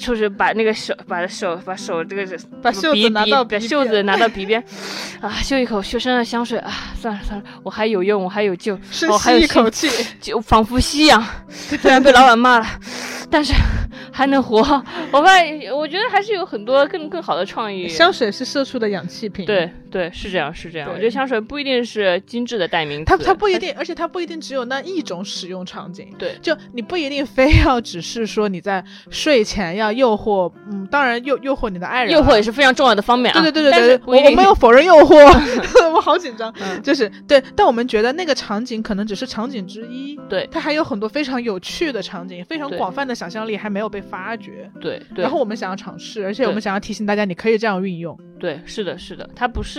[0.08, 2.26] 唉，就是把那个手，把手，把手这个
[2.62, 4.62] 把袖子拿到把袖子拿到鼻边，
[5.20, 8.78] 啊，嗅一口嗅身上的香水啊，算了算了，我还有用，我还有救，
[9.10, 9.88] 我还有一口气，
[10.20, 12.66] 就仿佛吸氧，虽然被老板骂了。
[13.30, 13.52] 但是
[14.10, 14.56] 还能活，
[15.10, 17.86] 我发现我觉得还是有很多更更好的创意。
[17.86, 19.44] 香水是社畜的氧气瓶。
[19.44, 20.88] 对对，是这样是这样。
[20.90, 26.08] 我觉得香水不一定是精致的代名词，它它不一定，而且它不一定只有那一种使用场景。
[26.18, 33.42] 对，就你不一定非要只是说你在睡前要诱惑，嗯，当然诱诱惑你的爱人，诱惑也是非常重要的方面啊。
[33.42, 35.14] 对对对对对，我我没有否认诱惑
[35.94, 36.50] 我好紧张。
[36.82, 43.18] 就是对，但我们觉得那个场景可能只是场景之一，对，它还有很多非常有趣的场景，非常广泛的。
[43.18, 48.16] 想象力还没有被发掘，对，然后我们想要尝试，而且我们想要提醒大家，你可以这样运用。
[48.38, 49.77] 对，是的，是的，它不是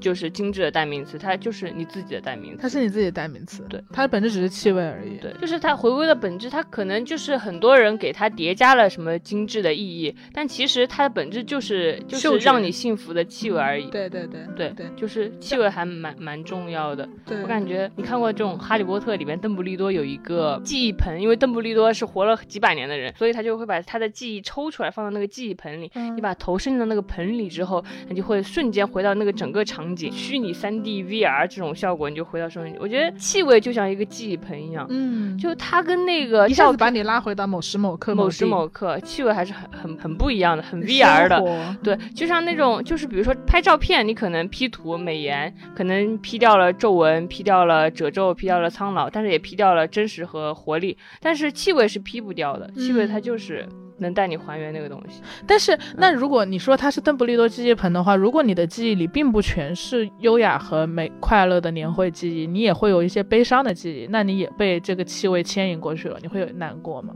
[0.00, 3.64] 就是精致的代名词，它就是你自己的代名词，它是你自己的代名词。
[3.68, 5.18] 对，它的本质只是气味而已。
[5.18, 13.86] 对，就是它回归的本质，它可能就是很多人给它叠加了什么精致的意义，但其实它的本质就是就是让你幸福的气味而已。
[13.90, 17.08] 对对对对对，就是气味还蛮蛮重要的。
[17.26, 25.90] 对我感觉你看过这种《哈利波特》里面邓布利多有一个记忆盆，因为邓布利多是活了几百年的人，所以他就会把他的记忆抽出来放到那个记忆盆里。
[26.14, 32.76] 你把头伸进那个盆里之后，你就会瞬间回到那个整个场景，虚拟三 D VR 这种效果，你就回到生活。
[32.80, 41.76] 我觉得气味就像一个记忆盆一样，嗯，就它跟那个一下子把你拉回到某时某刻、某时某刻，气味还是很很很不一样的，很 VR 的。
[41.84, 50.96] 对，就像那种就是比如说拍照片，你可能 P 图美颜，可能 P 掉了皱纹，P 掉了褶皱，P 掉了苍老，但是也 P 掉了真实和活力。
[51.20, 53.68] 但是气味是 P 不掉的，气味它就是
[54.00, 55.22] 能带你还原那个东西。
[55.46, 67.14] 但是那如果你说它是邓布利多记忆盆的话，如果你的记忆里并不全是优雅和美快乐的年会记忆，你也会有一些悲伤的记忆，那你也被这个气味牵引过去了，你会有难过吗？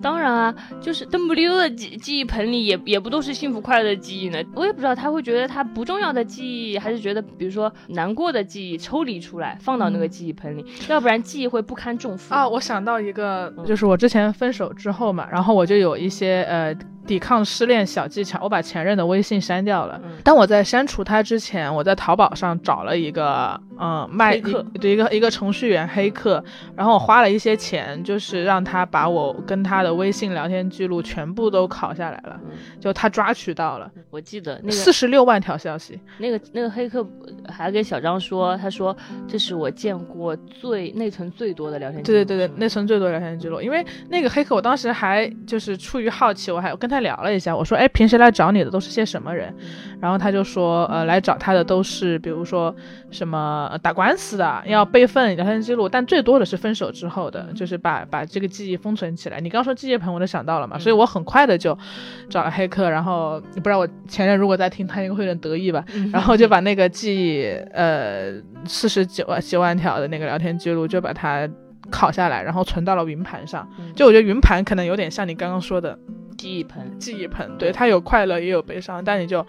[0.00, 4.38] 当然啊，就是邓布利多的记记忆盆里也也不都是幸福快乐的记忆呢。
[4.54, 12.48] 我也不知道他会觉得他不重要的记忆，还是觉得比如说难过的记忆抽离出来放到那个记忆盆里，要不然记忆会不堪重负啊。
[12.48, 16.76] 我想到一个，就是我之前分手之后嘛，然后我就有一些呃。
[17.08, 19.98] 抵抗失恋小技巧，我把前任的微信删掉了。
[20.22, 24.38] 当我在删除他之前，我在淘宝上找了一个，嗯，卖一
[24.82, 26.44] 一个一个程序员黑客，
[26.76, 32.38] 然后我花了一些钱，就是让他把我跟他的微信聊天记录全部都拷下来了，
[32.78, 33.90] 就他抓取到了。
[34.10, 37.02] 我记得那个四十六万条消息，那个那个黑客
[37.48, 38.94] 还给小张说，他说
[39.26, 42.18] 这是我见过最内存最多的聊天记录。
[42.18, 46.97] 对对对对，内存最多聊天记录，因为那个黑客我当时还就是出于好奇，我还跟他。
[47.00, 49.54] 聊了一下，我说，哎，平时来找你的都是些什么人？
[50.00, 52.74] 然后他就说，呃，来找他的都是，比如说
[53.10, 59.40] 什么打官司的，要备份聊天记录，但最多的是分手之后的，就是把把这个记忆封存起来。
[59.40, 61.76] 你刚说记忆盆，我就想到了嘛，所以我很快的就
[62.30, 68.34] 找了黑客，然后不知道我前任如果在听，他应该会有点得意吧，然后就把那个记忆，呃，
[68.64, 71.48] 四十九万几万条的那个聊天记录就把它
[71.90, 73.68] 拷下来，然后存到了云盘上。
[73.96, 75.98] 就我觉得云盘可能有点像你刚刚说的。
[76.38, 79.44] 记忆盆，记忆盆，对，它有快乐也有悲伤，但你就。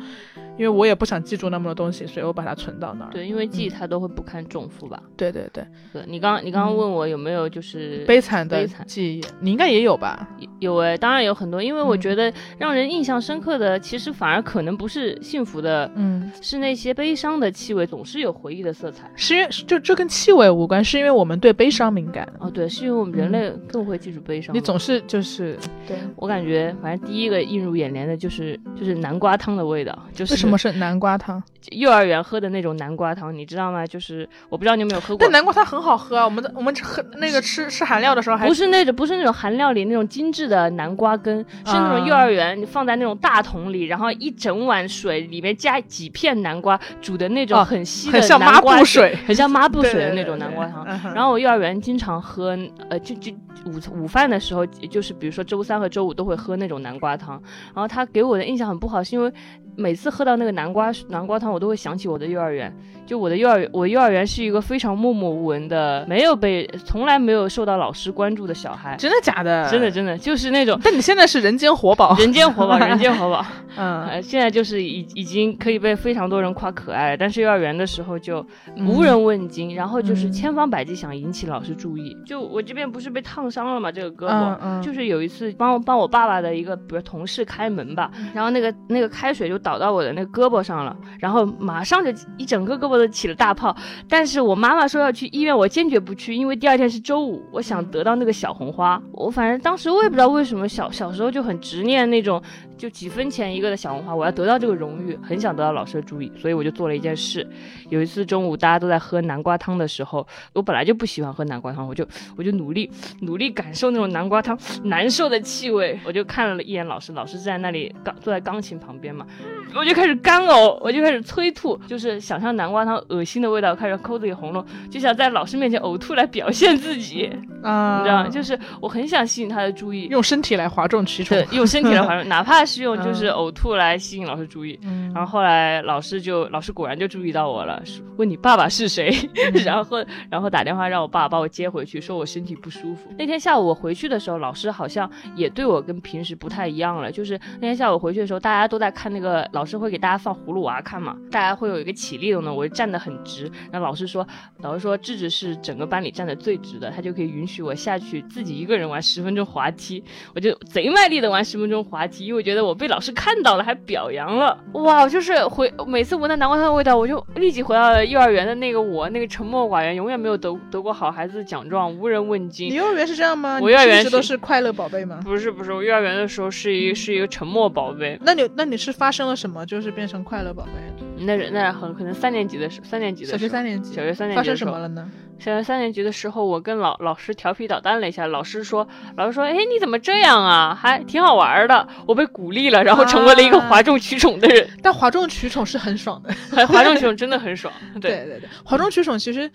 [0.60, 3.12] 因为我也不想记住那么多东西，所以我把它存到那儿。
[3.12, 5.02] 对，因为记忆它都会不堪重负吧。
[5.16, 5.66] 对对对。
[5.94, 10.28] 对你刚你刚刚问我有没有就是悲惨的记忆，你应该也有吧？
[10.60, 11.64] 有哎，当然有很多。
[11.64, 19.10] 因为我觉得让人印象深刻的，其实反而可能不是幸福的，嗯，是那些悲伤的气味，总是有回忆的色彩。
[19.16, 22.28] 是因为就这跟气味无关，是因为我们对悲伤敏感。
[22.40, 24.54] 哦，对，是因为我们人类更会记住悲伤。
[24.54, 31.42] 你总是就是对我感觉，反正第一个映入眼帘的就是就是南瓜汤的味道，就是么是南瓜汤？
[31.72, 33.86] 幼儿园喝的那种南瓜汤，你知道吗？
[33.86, 35.18] 就是我不知道你有没有喝过。
[35.20, 36.26] 但南瓜汤很好喝啊！
[36.26, 50.86] 我们我们喝那个吃吃韩料的时候，还不是那种不是那种韩料里那种精致的南瓜根，是那种幼儿园你放在那种大桶里，然后一整碗水里面加几片南瓜煮的那种很稀的南瓜水，很像抹布水的那种南瓜汤。
[51.14, 52.58] 然后我幼儿园经常喝，
[52.90, 53.32] 呃，就就
[53.66, 57.42] 午午饭的时候，就是比如说周三和周五都会喝那种南瓜汤。
[57.74, 59.32] 然后他给我的印象很不好，是因为。
[59.78, 62.76] 每次喝到那个南瓜南瓜汤，我都会想起我的幼儿园。
[63.06, 68.98] 就我的幼儿园，我幼儿园是一个非常默默无闻的，没有被从来没有受到老师关注的小孩。
[68.98, 69.70] 真的假的？
[69.72, 70.78] 真的真的就是那种。
[70.84, 73.46] 但你现在是人间活宝， 人间活宝，人间活宝。
[73.78, 78.46] 嗯，现在就是已已经可以被非常多人夸可爱，但是幼儿园的时候就
[78.86, 82.18] 无人问津，然后就是千方百计想引起老师注意。
[82.26, 93.00] 就我这边不是被烫伤了嘛，这个胳膊，就是有一次帮帮我爸爸的一个比如同事开门吧，然后那个那个开水就倒到我的那个胳膊上了，然后马上就一整个胳膊。
[93.00, 93.74] 都起了大泡，
[94.10, 99.02] 但是我妈妈说要去医院，我坚决不去，因为第二天是周五，我想得到那个小红花。
[99.14, 102.44] 我反正当时我也不知道为什么，小小时候就很执念那种。
[102.80, 107.46] 就几分钱一个的小红花，我要得到这个荣誉，很想得到老师的注意，所以我就做了一件事。
[107.90, 112.90] 有一次中午大家都在喝南瓜汤的时候，我本来就不喜欢喝南瓜汤，我就我就努力
[113.20, 116.00] 努力感受那种南瓜汤难受的气味。
[116.06, 119.28] 我就看了一眼老师，老师在那里钢坐在钢琴旁边嘛，
[119.76, 127.30] 我就开始干呕，我就开始催吐，就是想象南瓜汤恶心的味道，开始抠自己喉咙，就想在老师面前呕吐来表现自己
[127.62, 128.30] 啊，你知道吗？
[128.30, 132.69] 就是我很想吸引他的注意，用身体来哗众取宠，对用身体来哗众， 哪怕。
[132.70, 134.80] 是用就是呕吐来吸引老师注意，
[135.14, 137.82] 然后后来老师就老师果然就注意到我了，
[138.16, 139.12] 问你爸爸是谁，
[139.66, 139.98] 然后
[140.30, 143.10] 然后打电话让我爸把我接回去，说我身体不舒服。
[143.18, 154.26] 那天下午我回去的时候，老师好像也对我跟平时不太一样了，就是那天下午回去的时候，大家都在看那个老师会给大家放葫芦娃看嘛，大家会有一个起立的呢，我就站得很直，然后老师说
[154.60, 160.04] 老师说智智是整个班里站得最直的，他就可以允许我下去自己一个人玩十分钟滑梯，
[160.36, 162.59] 我就贼卖力的玩十分钟滑梯，因为我觉得。
[162.62, 165.08] 我被老师看到了，还表扬了，哇！
[165.08, 172.70] 就是回每次闻到南瓜汤的味道，我就立即回到了幼儿园的那个我，那个沉默寡言，永远没有得得过好孩子奖状，无人问津。
[172.70, 173.60] 你幼儿园是这样吗？
[173.62, 175.20] 我幼儿园都是快乐宝贝吗？
[175.24, 178.20] 不是不是，我幼儿园的时候是一是一个沉默宝贝。
[178.24, 181.26] 那你那你是发生了什么，就是变成快乐宝贝？
[181.26, 185.10] 那那很可能三年级的时，三年级的小学三年级，小学三年级发生什么了呢？
[185.38, 190.78] 小学三年级的时候，我跟老老师调皮捣蛋了一下，老师说，老师说，哎，你怎么这样啊？
[190.78, 194.68] 还挺好玩的，我被鼓励了，然后成为了一个哗众取宠的人。
[194.82, 197.74] 但哗众取宠是很爽的，哗众取宠真的很爽。
[198.02, 199.50] 对对对，哗众取宠其实，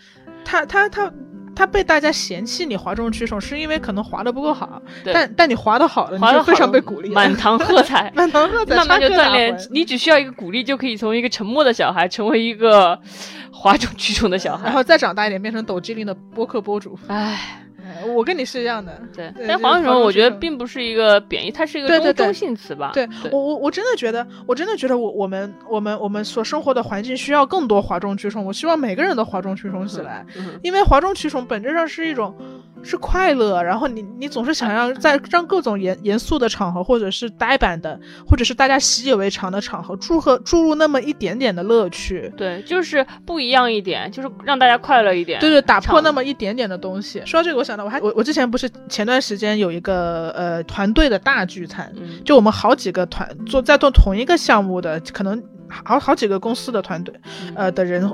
[0.45, 1.13] 他他他
[1.57, 4.83] 他被大家嫌弃你哗众取宠，是因为可能滑的不够好。
[5.05, 9.57] 但但你滑的好了，你就非常被鼓励，满堂喝彩， 满堂喝彩，慢慢就锻炼。
[9.71, 13.01] 你只需要一个鼓励，就可以从一个沉默的小孩成为一个。
[13.57, 16.99] 哗众取宠的小孩，然后再长大一点变成抖机灵的播客播主。
[17.07, 17.64] 唉，
[18.07, 19.01] 我跟你是一样的。
[19.15, 22.91] 对，对但就是哗众取宠，我觉得并不是一个贬义，它是一个中中性词吧。
[22.95, 28.45] 对对我我我真的觉得，我真的觉得我我们我们我们所生活的环境需要更多哗众取宠。
[28.45, 32.35] 我希望每个人都哗众取宠起来，嗯因为哗众取宠本质上是一种
[32.85, 42.33] 是快乐，然后你你总是想要在让各种严严肃的场合，或者是呆板的，或者是大家习以为常的场合，注和注入那么一点点的乐趣。
[42.37, 45.41] 对，就是不一样一点，就是让大家快乐一点。
[45.41, 47.23] 对对，打破那么一点点的东西。
[47.25, 57.15] 说到这个，我想到我还我我之前不是前段时间有一个呃团队的大聚餐，嗯就我们好几个团做在做同一个项目的，可能好好几个公司的团队，
[57.55, 58.09] 呃的人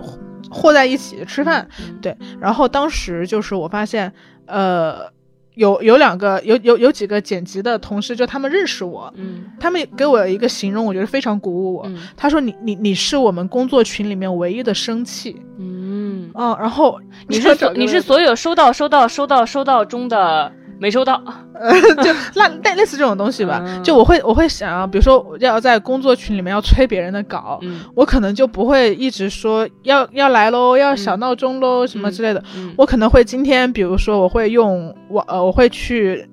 [0.50, 1.66] 和在一起吃饭。
[1.80, 4.12] 嗯对，然后当时就是我发现，
[4.50, 5.10] 呃，
[5.54, 11.82] 有有两个有有有几个剪辑的同事，就他们认识我，嗯他们给我一个形容，我觉得非常鼓舞我。
[11.86, 21.22] 嗯他说你你你是我们工作群里面唯一的生气，嗯，嗯，然后你是所你是所有收到收到收到收到中的没收到。
[21.60, 21.70] 呃，
[22.02, 23.62] 就类类类似这种东西吧。
[23.66, 32.42] 嗯就我会我会想啊，比如说要在工作群里面要催别人的稿，嗯我可能就不会一直说要要来喽，要小闹钟喽、什么之类的。
[32.56, 36.26] 嗯我可能会今天，比如说我会用我呃，我会去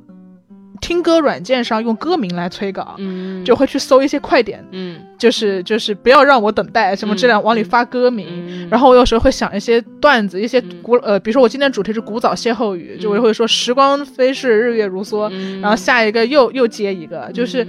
[0.81, 3.43] 听歌软件上用歌名来催稿，嗯。
[3.45, 4.99] 就会去搜一些快点，嗯。
[5.17, 8.27] 就是就是不要让我等待什么之类的，嗯往里发歌名。
[8.29, 10.81] 嗯，然后我有时候会想一些段子，一些嗯。
[10.83, 15.59] 古呃，比如说我今天主题是古早歇后语，就我就会说时光飞逝，日月如梭，嗯。
[15.61, 17.67] 然后下一个又又接一个，就是、嗯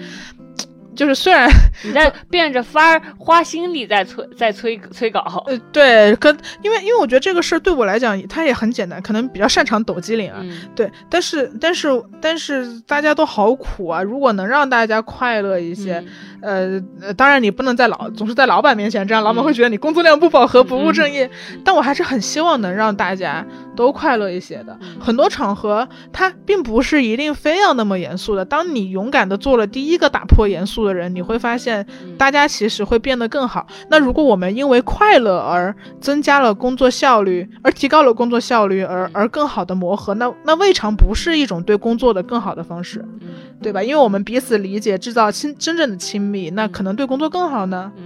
[0.98, 1.48] 就是虽然
[1.86, 5.20] 你在变着法儿花心力在催在催催稿。
[5.46, 11.88] 呃对跟因为因为我觉得这个事儿对我来讲它也很简单，可能比较擅长抖机灵啊，嗯对，但是但是
[12.20, 16.02] 但是大家都好苦啊，如果能让大家快乐一些，
[16.42, 21.30] 嗯呃呃，当然你不能在老总是在老板面前这样，老板嗯会觉得你工作量不饱和、不务正嗯业。
[21.64, 23.44] 但我还是很希望能让大家
[23.78, 24.76] 都快乐一些的。
[24.82, 28.44] 嗯很多场合它并不是一定非要那么严肃的。
[28.44, 33.64] 当你勇敢的做了第一个打破严肃的人，你会发现嗯大家其实会变得更好。
[33.88, 42.98] 那如果我们因为快乐而增加了工作效率，而提高了工作效率，而而更好的磨合，那那未尝不是一种对工作的更好的方式。
[43.20, 43.28] 嗯
[43.60, 43.82] 对吧？
[43.82, 47.90] 因为我们彼此理解，制造亲真正的亲密，那可能对工作更好呢。
[47.96, 48.04] 嗯，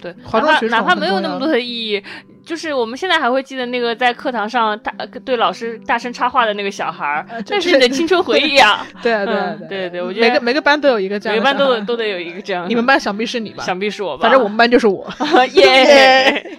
[0.00, 2.02] 对，哗哪怕哪怕没有那么多的意义，
[2.48, 4.90] 就是我们现在还会记得那个在课堂上大
[5.22, 8.86] 对老师大声插话的那个小孩儿，呃那是你的青春回忆啊！
[9.02, 12.66] 对啊对啊嗯对对我觉得每个每个班都有一个这样每个班都有都都得有一个这样。
[12.66, 13.62] 你们班想必是你吧？
[13.62, 14.22] 想必是我吧？
[14.22, 15.06] 反正我们班就是我。
[15.52, 16.58] 耶。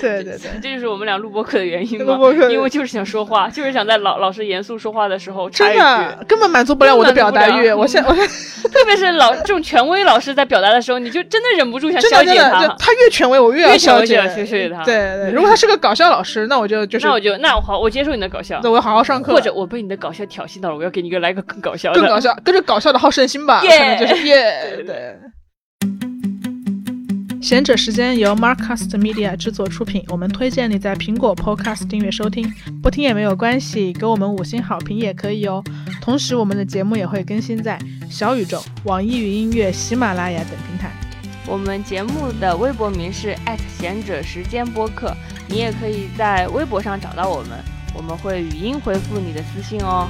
[0.00, 7.70] 对对 对，这就是我们俩录播课的原因嘛录播课，因为就是想说话，就是想在老老师严肃说话的时候插一句，真的根本满足不了我的表达欲。
[7.72, 8.26] 我现 我现
[8.70, 12.68] 特别是老这种权威老师在表达的时候，你就真的忍不住想真消解他。
[12.78, 22.00] 他越权威，我越要消解消解他对对，如果他是个搞笑老师，那我就就是那我就那我好，我接受你的搞笑那，我要好好上课，或者我被你的搞笑挑衅到了，我要给你一个来个更搞笑的。
[22.00, 25.16] 更搞笑，跟着搞笑的好胜心吧，可能就是耶对
[27.48, 32.46] 贤者时间由 Markcast Media 制作出品，我们推荐你在苹果 Podcast 订阅收听，
[32.82, 35.64] 不听也没有关系，给我们五星好评也可以哦。
[35.98, 37.78] 同时，我们的节目也会更新在
[38.10, 40.92] 小宇宙、网易云音乐、喜马拉雅等平台。
[41.46, 43.34] 我们节目的微博名是
[43.78, 45.16] 贤者时间播客，
[45.48, 50.06] 你也可以在微博上找到我们，我们会语音回复你的私信哦。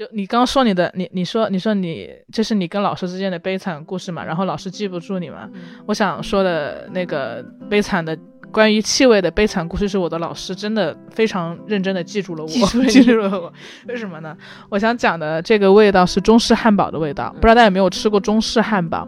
[0.00, 4.24] 就你刚刚说你的，你你说你说你这是你跟老师之间的悲惨故事嘛？
[4.24, 5.46] 然后老师记不住你嘛？
[5.84, 8.18] 我想说的那个悲惨的
[8.52, 12.48] 关于气味的悲惨故事，是我的老师真的非常认真的记住了我，
[12.88, 13.52] 记住了我。
[13.86, 14.36] 为什么呢？
[14.68, 19.06] 我想讲的这个味道是中式汉堡的味道，不知道大家有没有吃过中式汉堡？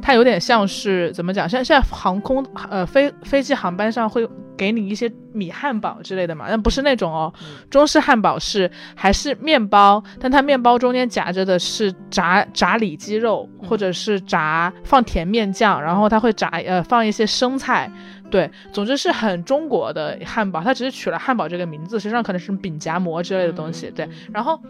[0.00, 1.48] 它有点像是怎么讲？
[1.48, 7.32] 现在现在航空呃飞飞机航班上会给你一些米汉堡之类的嘛，但不是那种哦。
[7.70, 17.90] 中式汉堡是还是面包，但它面包中间夹着的是炸炸里脊肉，嗯或者是炸放甜面酱，然后它会炸呃放一些生菜。
[18.32, 23.88] 对，总之是很中国的汉堡，它只是取了汉堡这个名字，实际上可能是饼夹馍之类的东西。
[23.94, 24.60] 对，然后。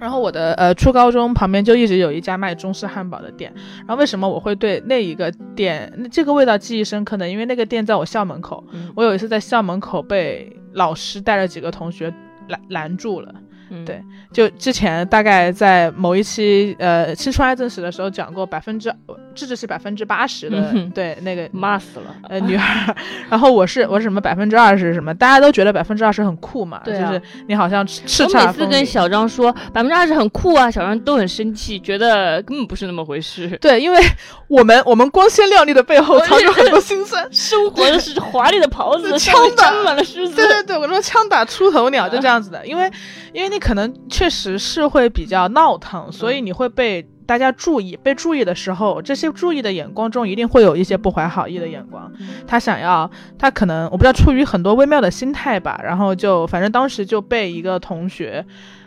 [0.00, 7.28] 然后我的呃初高中旁边就一直有一家卖中式汉堡的店，然后为什么我会对那一个店那这个味道记忆深刻呢？
[7.28, 12.12] 因为那个店在我校门口，嗯我有一次在校门口被老师带着几个同学
[12.48, 13.34] 拦拦住了。
[13.70, 18.92] 嗯对就之前大概在某一期呃青春爱憎史的时候讲过，百分之
[19.34, 22.14] 智智是百分之八十的嗯，对那个骂死了。
[22.28, 22.94] 呃女孩，
[23.28, 28.84] 然后我是我是什么百分之二十什么，大家都觉得百分之二十很酷嘛，对啊就是你好像叱我咤每次跟。
[28.94, 33.48] 小张说百分之二十很酷啊，小张都很生气，觉得根本不是那么回事。
[33.60, 33.98] 对，因为
[34.46, 37.26] 我们我们光鲜亮丽的背后藏着很多辛酸。
[37.32, 40.36] 生活的是华丽的袍子，枪打沾满了虱子。
[40.36, 42.88] 对对对，我说枪打出头鸟就这样子的，因为
[43.32, 52.10] 因为你可能确实是会比较闹腾，所以你会被大家注意，被注意的时候，这些注意的眼光中一定会有一些不怀好意的眼光。
[52.46, 58.44] 他想要，他可能我不知道出于很多微妙的心态吧，然后就反正当时就被一个同学。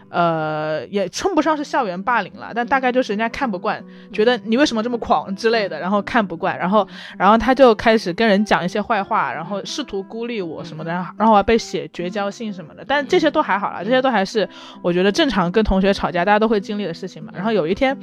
[0.10, 6.88] 呃，也称不上是校园霸凌了，但大概就是人家看不惯，觉得你为什么这么狂之类的，然后看不惯，然后，
[7.18, 14.48] 然后他就开始跟人讲一些坏话，然后试图孤立我什么的，然后然后我还被写绝交信什么的，但这些都还好啦，这些都还是
[14.82, 17.32] 我觉得正常跟同学吵架大家都会经历的事情嘛。
[17.36, 17.98] 然后有一天。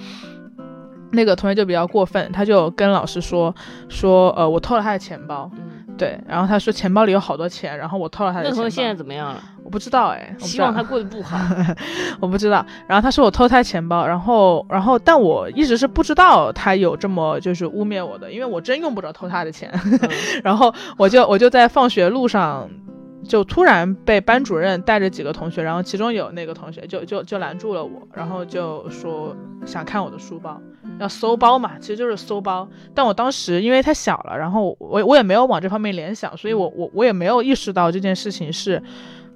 [1.12, 3.54] 那个同学就比较过分，他就跟老师说
[3.88, 5.48] 说，呃，我偷了他的钱包，
[5.96, 8.56] 对，然后他说钱包里有好多钱，然后我偷了他的钱包。
[8.56, 9.40] 那个同学现在怎么样了？
[9.64, 11.38] 我不知道哎，我希望他过得不好。
[12.20, 12.64] 我不知道。
[12.86, 19.70] 然后他说我偷他钱包，然后然后但我一直是不知道他有这么就是污蔑我的，因为我真用不着偷他的钱。
[19.84, 20.00] 嗯
[20.44, 22.68] 然后我就我就在放学路上。
[23.24, 30.60] 就突然被班主任带着几个同学，然后其中有那个同学就就就拦住了我，然后就说想看我的书包，
[30.98, 32.68] 要搜包嘛，其实就是搜包。
[32.94, 38.82] 但我当时因为太小了，然后我我也没有往这方面联想，所以我我我也没有意识到这件事情是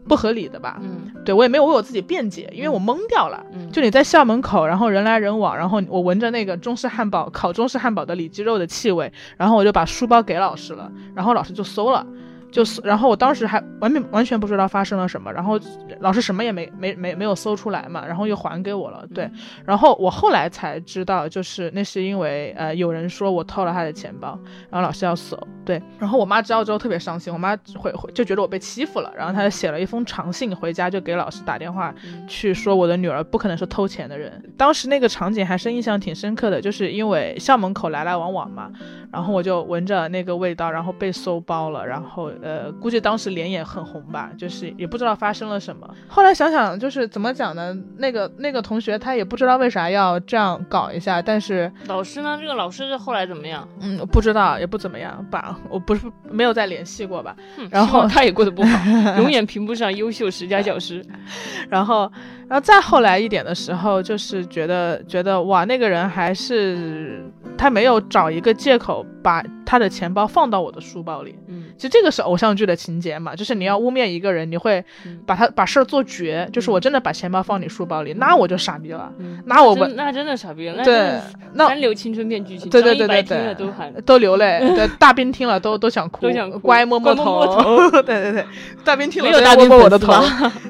[0.07, 0.78] 不合理的吧。
[0.80, 3.45] 嗯对我也没有为我自己辩解，因为我懵掉了。
[3.53, 12.07] 嗯，就你在校门口，然后人来人往，然后我闻着那个中式汉堡烤中式汉堡的里脊肉的气味，然后我就把书包给老师了，然后老师就搜了。
[12.51, 15.59] 就是，然后我当时还完全完全不知道发生了什么，然后
[16.01, 19.30] 老师什么也没没没没有搜出来嘛，然后又还给我了，对，
[19.64, 24.38] 然后我后来才知道，就是那是因为呃有人说我偷了他的钱包，
[24.70, 32.26] 然后老师要搜，对，然后我妈知道之后特别伤心，我妈会会就觉得我被欺负了，然后她就写了一封长信回家，就给老师打电话嗯。
[32.26, 34.42] 去说我的女儿不可能是偷钱的人。
[34.57, 38.70] 当时那个场景还是印象挺深刻的，就是因为校门口来来往往嘛，
[39.12, 45.89] 然后我就闻着那个味道，然后被搜包了，然后呃，估计当时脸也很红吧，就是也不知道发生了什么。
[46.07, 47.76] 后来想想，就是怎么讲呢？
[47.99, 52.39] 那个那个同学他也不知道为啥要这样搞一下，但是老师呢？
[52.41, 53.66] 这个老师是后来怎么样？
[53.80, 57.34] 嗯，不知道也不怎么样吧，我不是没有再联系过吧。
[57.57, 58.78] 哼然后他也过得不好，
[59.18, 61.05] 永远评不上优秀十佳教师。
[61.68, 62.11] 然后，
[62.49, 67.22] 然后再后来一点的时候，就是觉得觉得哇，那个人还是
[67.57, 71.37] 他没有找一个借口把他的钱包放到我的书包里。
[71.47, 81.21] 嗯其实这个是偶像剧的情节嘛，就是你要污蔑一个人，你会嗯把他把事儿做绝，就是我真的把钱包放你书包里，那我就傻逼了，嗯，那我们那真的傻逼了，那对
[81.53, 83.93] 那三流青春片剧情，对对对对对都喊。
[84.07, 87.47] 都流泪， 对大兵听了都都想哭，都想乖摸摸头，
[88.03, 88.47] 对对对，
[88.85, 90.12] 大兵听了都摸摸我的头，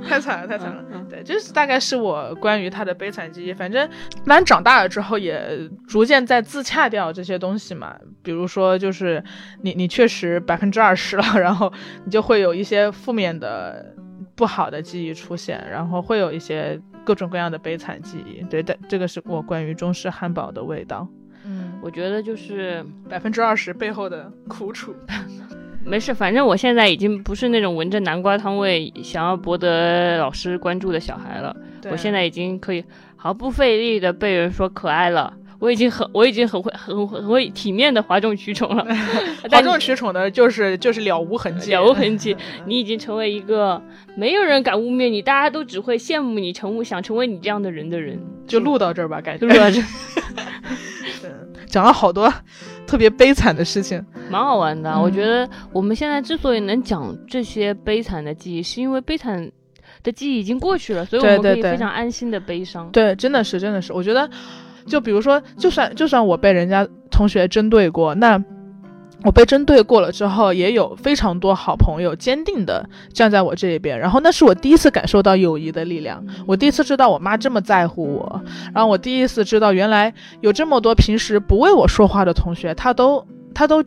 [0.08, 0.82] 太惨了太 惨了。
[0.92, 3.54] 嗯对，就是大概是我关于他的悲惨记忆。
[3.54, 3.88] 反正，
[4.26, 5.40] 当然长大了之后也
[5.86, 7.94] 逐渐在自洽掉这些东西嘛。
[8.22, 9.22] 比如说，就是
[9.62, 11.72] 你你确实百分之二十了， 然后
[12.04, 13.94] 你就会有一些负面的、
[14.34, 18.42] 不好的记忆出现，然后会有一些各种各样的悲惨记忆。
[18.44, 21.06] 对，但这个是我关于中式汉堡的味道。
[21.44, 24.94] 嗯，我觉得就是百分之二十背后的苦楚。
[25.86, 31.56] 没事，反正我现在已经不是那种闻着南瓜汤味想要博得老师关注的小孩了。
[31.80, 32.84] 对我现在已经可以
[33.16, 35.32] 毫不费力的被人说可爱了。
[35.58, 38.86] 我已经很，我已经很会、很很很会体面的哗众取宠了。
[39.50, 42.36] 哗众取宠的就是就是了无痕迹，了无痕迹，
[42.66, 43.80] 你已经成为一个
[44.16, 48.18] 没有人敢污蔑你，大家都只会羡慕你，成为想成为你这样的人的人。
[48.46, 49.80] 就录到这儿吧，感觉就录到这，
[51.66, 52.32] 讲了好多
[52.86, 54.02] 特别悲惨的事情。
[54.30, 54.90] 蛮好玩的。
[54.92, 59.50] 嗯我觉得我们现在之所以能讲这些悲惨的记忆，是因为悲惨
[60.02, 62.88] 的记忆已经过去了，所以我们可以对对对非常安心的悲伤。
[62.90, 64.28] 对，真的是，真的是，我觉得，
[64.88, 68.42] 就比如说，就算就算我被人家同学针对过，那
[69.24, 78.42] 我被针对过了之后，也有非常多好朋友坚定的站在我这一边，然后那是我第一次感受到友谊的力量，我第一次知道我妈这么在乎我，
[78.74, 83.84] 然后我第一次知道原来有这么多平时不为我说话的同学，他都他都。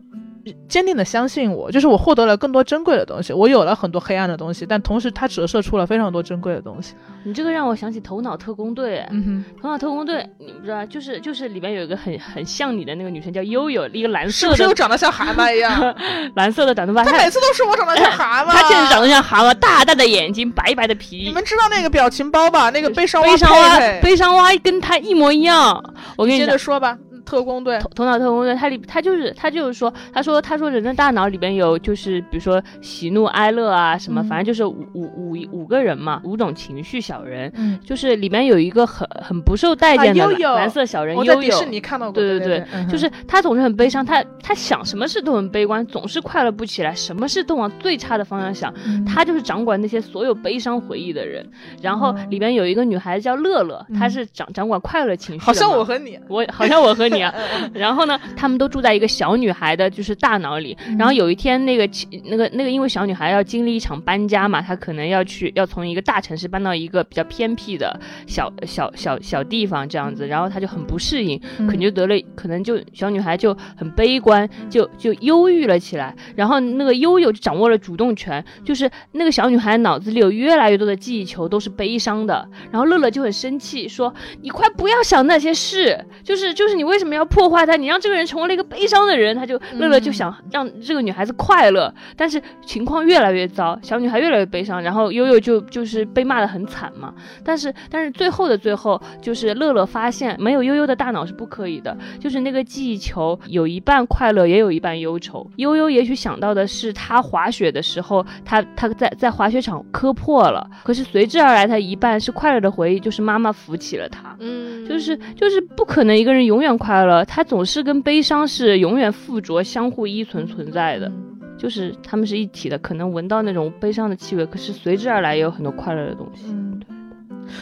[0.67, 3.33] 坚定的相信我，就是我获得了更多珍贵的东西。
[3.33, 6.93] 我有了很多黑暗的东西，但同时它折射出了非常多珍贵的东西。
[7.23, 8.99] 你这个让我想起《头脑特工队》。
[9.11, 15.95] 嗯哼，头脑特工队，你不知道，就是就是里面有一个很很像你的那个女生叫悠悠，一个蓝色的是不是又长得像蛤蟆一样？
[16.35, 18.47] 蓝色的短头发，她他每次都说我长得像蛤蟆。
[18.51, 21.23] 她确实长得像蛤蟆，大大的眼睛，白白的皮。
[21.27, 22.69] 你们知道那个表情包吧？
[22.71, 25.83] 那个悲伤蛙悲伤蛙，悲伤蛙跟她一模一样。
[26.17, 26.97] 我跟你讲接着，说吧。
[27.32, 41.36] 特工队，头脑特工队，它里它就是它就是说，他说他说人的大脑里边有就是比如说喜怒哀乐啊什么，嗯反正就是五五五五个人嘛，五种情绪小人，嗯，就是里面有一个很很不受待见的蓝色小人我在。
[41.36, 48.73] 迪士尼看到过，对对对就是他总是很悲伤，他他想什么事都很悲观，总是快乐不起来，什么事都往最差的方向想。
[48.86, 51.45] 嗯他就是掌管那些所有悲伤回忆的人。
[51.82, 55.45] 然后里面有一个女孩子叫乐乐，她是掌掌管快乐情绪。
[55.45, 57.34] 好像我和你，我好像我和你啊，
[57.74, 60.78] 然后呢，他们都住在一个小女孩的就是大脑里。
[60.97, 61.88] 然后有一天，那个
[62.26, 76.15] 那个那个，因为小女孩要经历一场搬家嘛，她可能要去要从一个大城市搬到一个比较偏僻的小小小小地方这样子，然后她就很不适应，嗯可能就得了，可能就小女孩就很悲观，就就忧郁了起来。
[76.36, 82.47] 然后那个悠悠就掌握了主动权，就是那个小女孩脑子里有越来越多的记忆球都是悲伤的。
[82.72, 87.76] 然后乐乐就很生气，说：“你快不要想那些事，就是就是你为什么要破坏它？
[87.76, 97.12] 你让这个人成为了一个悲伤的人。”他就乐乐就想让这个女孩子快乐，但是情况越来越糟，小女孩越来越悲伤，然后悠悠就就是被骂得很惨嘛。
[97.43, 105.49] 但是但是最后的最后，就是乐乐发现没有悠悠的大脑是不可以的，就是那个记忆球有一半快乐，也有一半忧愁。
[105.56, 114.36] 悠悠也许想到的是，他滑雪的时候，他他在在滑雪场磕破了，可是随之而来，他一半是快乐的回忆，就是妈妈扶起了他。
[114.39, 121.09] 嗯，就是就是不可能一个人永远快快乐，它总是跟悲伤是永远附着、相互依存存在的，
[121.57, 122.77] 就是他们是一体的。
[122.79, 126.47] 可能闻到那种悲伤的气味，可是随之而来也有很多快乐的东西。
[126.49, 126.81] 嗯，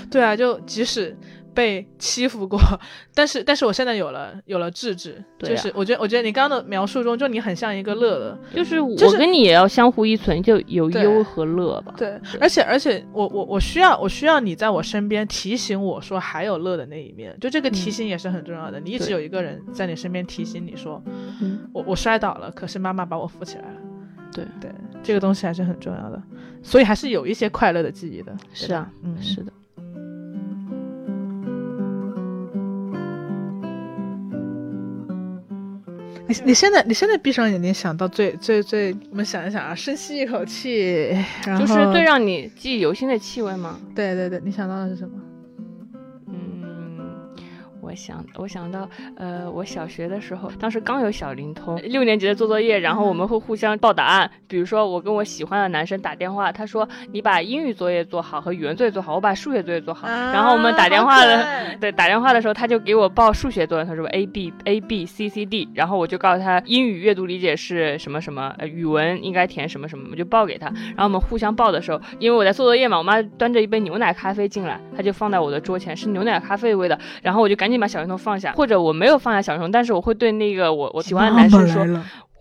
[0.09, 1.15] 对啊，就即使
[1.54, 2.60] 被欺负过，
[3.14, 11.93] 但是但是我现在有了有了智智，对啊就是我觉得我觉得你刚刚的描述中，就你很像一个乐乐，就是我就是跟你也要相互依存，就有忧和乐吧。
[11.97, 18.80] 对，而且而且我我我需要我需要你在我身边提醒我说还有乐的那一面，就这个提醒也是很重要的。
[18.80, 21.02] 你一直有一个人在你身边提醒你说，
[21.41, 23.78] 嗯，我我摔倒了，可是妈妈把我扶起来了。
[24.32, 24.72] 对对，
[25.02, 26.22] 这个东西还是很重要的，
[26.62, 28.32] 所以还是有一些快乐的记忆的。
[28.54, 29.52] 是啊，嗯，是的。
[36.30, 41.07] 你你现在你现在闭上眼睛想到最最最，我们想一想啊，深吸一口气，
[41.43, 43.80] 然后就是最让你记忆犹新的气味吗？
[43.95, 45.15] 对对对，你想到的是什么？
[47.90, 54.30] 嗯，我想我想到，呃，我小学的时候，当时刚有小灵通，六年级的做作业，然后我们会互相报答案。
[54.48, 60.08] 比如说，我跟我喜欢的男生打电话，他说你把英语作业做好和语文作业做好，我把数学作业做好。
[60.08, 70.68] 然后我们打电话的，的，对，打电话的时候他就给我报数学作业，他说 A B A B C C D，然后我就告诉他英语阅读理解是什么什么，呃，语文应该填什么什么，我就报给他。
[70.68, 81.86] 然后我们互相报的时候，因为我在做作业嘛，我妈端着一杯牛奶咖啡进来，她就放在我的桌前，是牛奶咖啡味的，然后我就赶紧把小熊头放下，或者我没有放下小熊，但是我会对那个我我喜欢的男生说，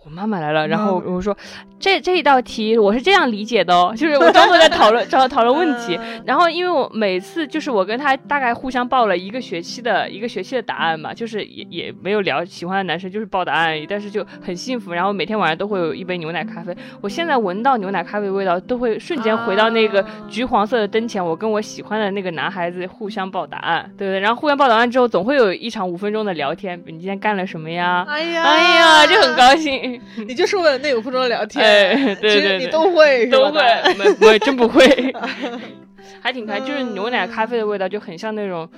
[0.08, 1.36] 我妈妈来了，然后我说
[1.78, 24.20] 这这一道题我是这样理解的哦， 就是我装作在讨论 找讨论问题，嗯然后因为我每次就是我跟他大概互相报了一个学期的一个学期的答案嘛，就是也也没有聊喜欢的男生，就是报答案但是就很幸福，然后每天晚上都会有一杯牛奶咖啡，我现在闻到牛奶咖啡味道都会瞬间回到那个啊橘黄色的灯前，我跟我喜欢的那个男孩子互相报答案，对不对？
[24.20, 28.06] 然后互相报答案之后，总会有一场五分钟的聊天，你今天干了什么呀？
[28.08, 29.97] 哎呀哎呀，就很高兴。
[30.26, 34.84] 你就是为了那五分钟的聊天，哎，对其实你都会都吧会，没我真不会，
[36.20, 38.68] 还挺开，就是牛奶咖啡的味道，就很像那种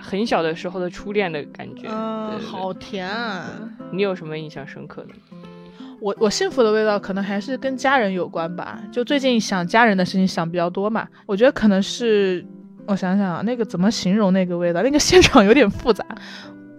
[0.00, 1.88] 很小的时候的初恋的感觉。
[1.90, 3.50] 嗯，对对对好甜啊！
[3.92, 5.08] 你有什么印象深刻的？
[6.00, 8.78] 我我幸福的味道可能还是跟家人有关吧。
[8.92, 12.44] 就最近想家人的事情想比较多嘛，我觉得可能是
[12.86, 14.82] 我想想啊，那个怎么形容那个味道？
[14.82, 16.04] 那个现场有点复杂。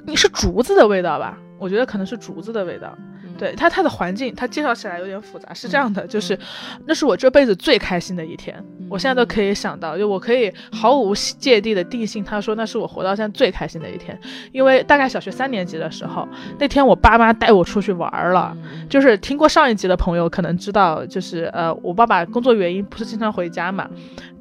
[0.05, 1.37] 你是竹子的味道吧？
[1.59, 2.95] 我觉得可能是竹子的味道。
[3.37, 5.53] 嗯对他他的环境，他介绍起来有点复杂。
[5.53, 6.37] 是这样的，就是
[6.85, 8.61] 那是我这辈子最开心的一天。
[8.89, 14.17] 我现在都可以想到，就我可以毫无芥蒂的定性，他说那是我活到现在最开心的一天。
[14.51, 16.27] 因为大概小学三年级的时候，
[16.57, 18.55] 那天我爸妈带我出去玩儿了。
[18.63, 23.89] 嗯就是听过上一集的朋友可能知道，就是呃，我爸爸工作原因不是经常回家嘛，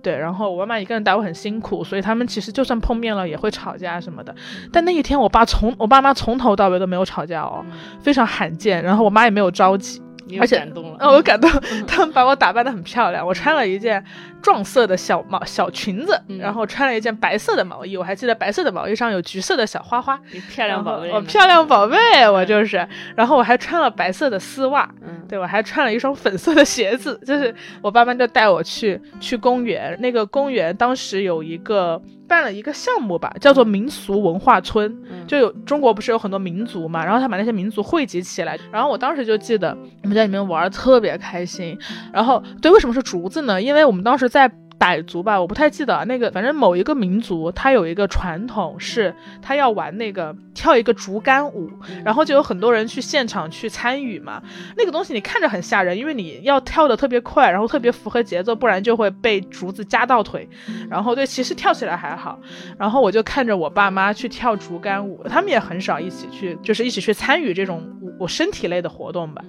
[0.02, 4.34] 对，然后我妈妈一个人带我很辛苦，所以他们其实就算碰面了也会吵架什么的。
[4.72, 7.64] 但那一天我爸从我爸妈从头到尾都没有吵架哦，
[8.00, 8.82] 非常罕见。
[8.82, 10.96] 然后我妈也没有着急，你而且感动了。
[10.98, 11.50] 啊，我感动，
[11.86, 13.26] 他们把我打扮的很漂亮。
[13.26, 14.04] 我穿了一件
[14.42, 17.96] 撞色的小毛小裙子，嗯然后穿了一件白色的毛衣。
[17.96, 20.18] 我还记得白色的毛衣上有橘色的小花花。
[20.32, 21.96] 你漂亮宝贝，我漂亮宝贝，
[22.28, 22.86] 我就是。
[23.14, 34.96] 然后我还穿了白色的丝袜，嗯对我还穿了一双粉色的鞋子，就是我爸妈就带我去去公园，那个公园当时有一个办了一个项目吧，叫做民俗文化村，
[35.26, 41.78] 就有中国不是有很多民族嘛，然后他把那些民族汇集起来，然后我当时就记得我们在里面玩特别开心，
[42.12, 43.62] 然后对，为什么是竹子呢？
[43.62, 44.50] 因为我们当时在。
[44.78, 51.70] 傣族吧，我不太记得那个，反正某一个民族，他有一个传统是，他要玩那个跳一个竹竿舞，
[52.04, 54.42] 然后就有很多人去现场去参与嘛。
[54.76, 60.46] 那个东西你看着很吓人，因为你要跳的特别快，然后特别符合节奏，不然就会被竹子夹到腿。
[60.90, 62.38] 然后对，其实跳起来还好。
[62.78, 67.82] 然后我就看着我爸妈去跳竹竿舞，他们也很少一起去，就是一起去参与这种
[68.18, 69.42] 我身体类的活动吧。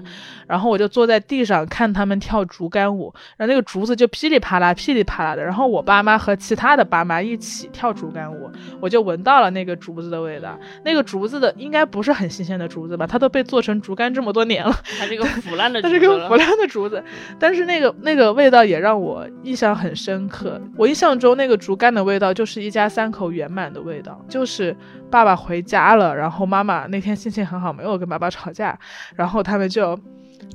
[0.47, 5.18] 然后我就坐在地上看他们跳竹竿舞，然后那个竹子就噼里啪啦，噼里啪。
[5.18, 8.49] 啦的，然后我爸妈和其他的爸妈一起跳竹竿舞，
[8.80, 10.57] 我就闻到了那个竹子的味道。
[10.86, 13.07] 那个竹子的应该不是很新鲜的竹子吧？
[13.07, 17.03] 它都被做成竹竿这么多年了，它这个 腐烂的，它这个腐烂的竹子。
[17.39, 20.61] 但是那个那个味道也让我印象很深刻。
[20.78, 24.76] 我印象中那个竹竿的味道就是一家三口圆满的味道，就是
[25.10, 28.78] 爸爸回家了，然后妈妈那天心情很好，没有跟爸爸吵架，
[29.16, 29.97] 然后他们就。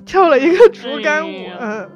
[0.07, 1.91] 跳了一个竹竿舞，嗯，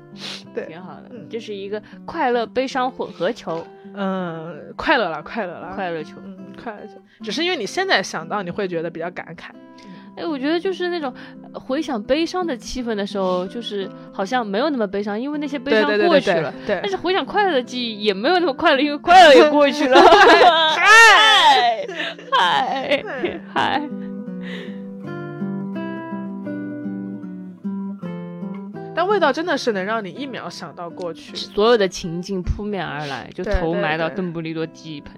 [0.53, 9.51] 对，挺好的，就是一个快乐悲伤混合球，嗯，快乐了，快乐了，快乐球，嗯，快乐球，只是因为你现在想到，你会觉得比较感慨，
[10.17, 11.12] 哎，我觉得就是那种
[11.53, 20.01] 回想悲伤的气氛的时候，就是好像没有那么悲伤，因为那些悲伤过去了，对，但是回想快乐的记忆也没有那么快乐，因为快乐也过去了，
[20.75, 21.87] 嗨，
[22.33, 23.05] 嗨，
[23.53, 23.83] 嗨。
[28.95, 35.12] 但味道真的是能让你一秒想到过去，所有的情境扑面而来，就头埋到邓布利多记忆盆。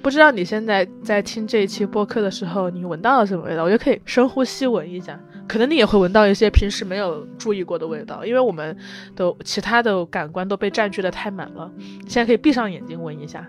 [0.00, 3.64] 不知道你现在在听这一期播客的时候，你闻到了什么味道？
[3.64, 8.76] 我觉得可以深呼吸闻一下，可能你也会闻到一些平时没有注意过的味道，因为我们
[9.14, 11.70] 的其他的感官都被占据的太满了。
[12.08, 13.46] 现在可以闭上眼睛闻一下。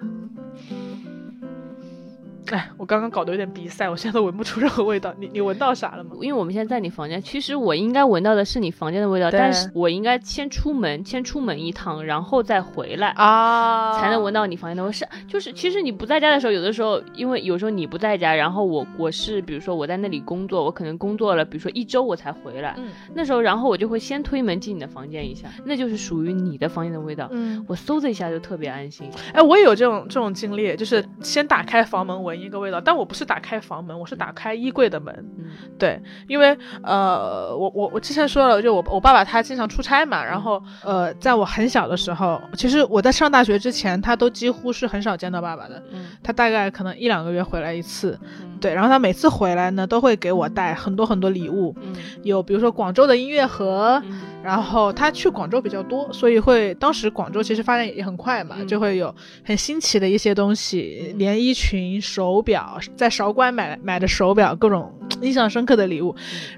[2.52, 5.14] 哎，我刚刚搞得有点鼻塞，我现在都闻不出任何味道。
[5.18, 6.12] 你你闻到啥了吗？
[6.22, 14.92] 因为我们现在在你房间，其实我应该闻到的是你房间的味道，但是我应该先出门，先出门一趟，然后再回来啊，才能闻到你房间的味。
[14.92, 29.10] 是，就是其实你不在家的时候，有的时候因为有时候你不在家，然后我我是比如说我在那里工作，我可能工作了，比如说一周我才回来，嗯，那时候然后我就会先推门进你的房间一下，那就是属于你的房间的味道，嗯，我嗖的一下就特别安心。
[29.34, 32.33] 哎，我也有这种这种经历，就是先打开房门闻。
[32.36, 35.14] 一个味道，但我不是打开房门，我是打开衣柜的门。
[35.38, 35.46] 嗯，
[35.78, 45.82] 对，因为呃，我我我之前说了，就我我爸爸他经常出差嘛，然后呃，在我很小的时候，其实我在上大学之前，他都几乎是很少见到爸爸的。
[45.92, 48.20] 嗯，他大概可能一两个月回来一次。
[48.62, 51.76] 对，然后他每次回来呢，都会给我带很多很多礼物。
[51.82, 54.02] 嗯，有比如说广州的音乐盒，
[54.44, 59.14] 然后他去广州比较多，所以会当时广州其实发展也很快嘛，就会有
[59.46, 64.92] 很新奇的一些东西，连衣裙、手表，在韶关买买的手表，各种
[65.22, 66.14] 印象深刻的礼物。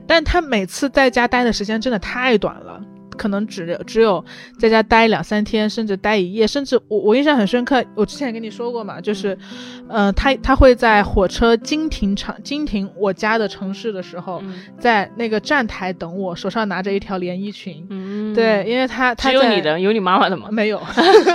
[0.07, 2.81] 但他每次在家待的时间真的太短了。
[3.16, 4.24] 可能只只有
[4.59, 7.84] 在家待两三天，甚至待一夜，甚至我我印象很深刻。
[7.95, 9.38] 我之前跟你说过嘛，就是，
[9.88, 14.41] 呃，他他会在火车经停场经停我家的城市的时候，
[14.80, 17.86] 在那个站台等我，手上拿着一条连衣裙。
[17.89, 20.49] 嗯，对，因为他他有你的，有你妈妈的吗？
[20.51, 20.82] 没有，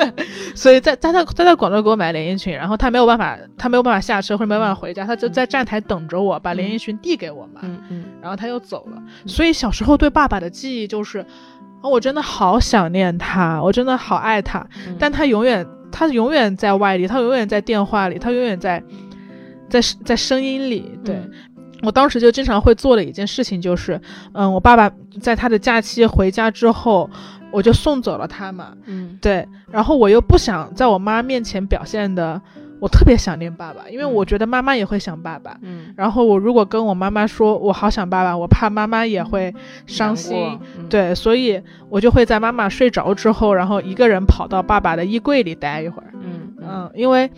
[0.55, 7.61] 所以在在他他在广州给我买连衣裙，然后他没有办法，他没有办法下车或者没有办法回家，他就在站台等着我，把连衣裙递给我嘛。
[7.63, 9.03] 嗯嗯，然后他又走了。
[9.27, 11.25] 所以小时候对爸爸的记忆就是。
[11.89, 14.67] 我真的好想念他，我真的好爱他，
[14.99, 18.83] 但他永远，他永远在外地，他永远在电话里，他永远在，
[19.69, 20.99] 在在声音里。
[21.05, 21.19] 对
[21.83, 24.01] 我当时就经常会做的一件事情就是，
[24.33, 27.09] 嗯，我爸爸在他的假期回家之后，
[27.51, 28.73] 我就送走了他嘛。
[28.87, 32.41] 嗯，对，然后我又不想在我妈面前表现的。
[32.81, 35.57] 我特别想念爸爸，因为我觉得妈妈也会想爸爸。
[35.63, 39.55] 嗯，然后我如果跟我妈妈说我好想爸爸，我怕妈妈也会
[39.87, 40.59] 伤心。
[40.89, 46.11] 对，所以我就会在妈妈睡着之后，然后一个人跑到爸爸的衣柜里待一会儿。
[46.15, 47.31] 嗯嗯，因为。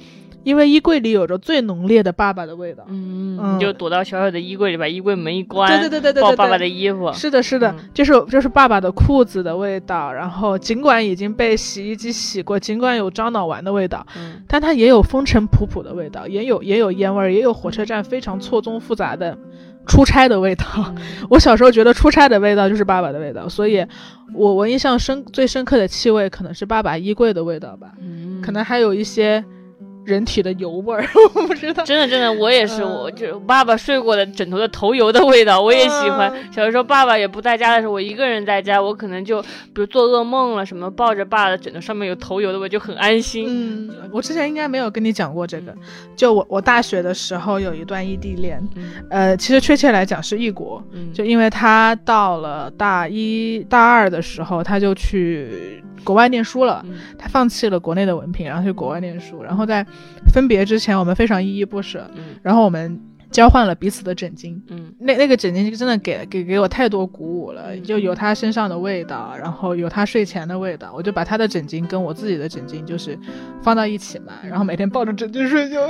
[0.45, 10.13] 因为衣柜里有着最浓烈的爸爸的味道，嗯，你就躲到小小的衣柜里，把衣柜门一关，对对对对对，抱爸爸的衣服，是的，是的，就是就是爸爸的裤子的味道。
[10.13, 19.39] 然后尽管已经被洗衣机洗过，尽管有樟脑丸的味道，嗯，但它也有风尘仆仆的味道，也有也有烟味，也有火车站非常错综复杂的
[19.87, 20.65] 出差的味道。
[21.31, 23.87] 我小时候觉得出差的味道就是爸爸的味道，所以
[24.35, 29.45] 我我印象深最深刻的气味可能是爸爸衣柜的味道吧，嗯，可能还有一些。
[30.05, 31.85] 人体的油味儿， 我不知道。
[31.85, 36.31] 真的真的，我也是，嗯我就爸爸睡过的枕头的头油的味道，我也喜欢。
[36.35, 43.47] 嗯小时候爸爸也不在家的时候，我一个人在家，我可能就比如做噩梦了什么，抱着爸的枕头上面有头油的味，就很安心。
[43.49, 45.75] 嗯，我之前应该没有跟你讲过这个。
[46.17, 56.83] 就我我大学的时候有一段异地恋，嗯呃，其实确切来讲是异国，嗯，就因为他到了大一大二的时候，他就去国外念书了。
[56.87, 59.43] 嗯他放弃了国内的文凭，然后去国外念书。
[59.43, 59.87] 然后在
[60.33, 62.37] 分别之前，我们非常依依不舍，嗯。
[62.43, 63.01] 然后我们
[63.33, 64.61] 交换了彼此的枕巾。
[64.69, 73.19] 嗯那那个枕巾真的给给给我太多鼓舞了，嗯就有他身上的味道，然后有他睡前的味道，我就把他的枕巾跟我自己的枕巾就是
[73.63, 75.89] 放到一起嘛，然后每天抱着枕巾睡觉。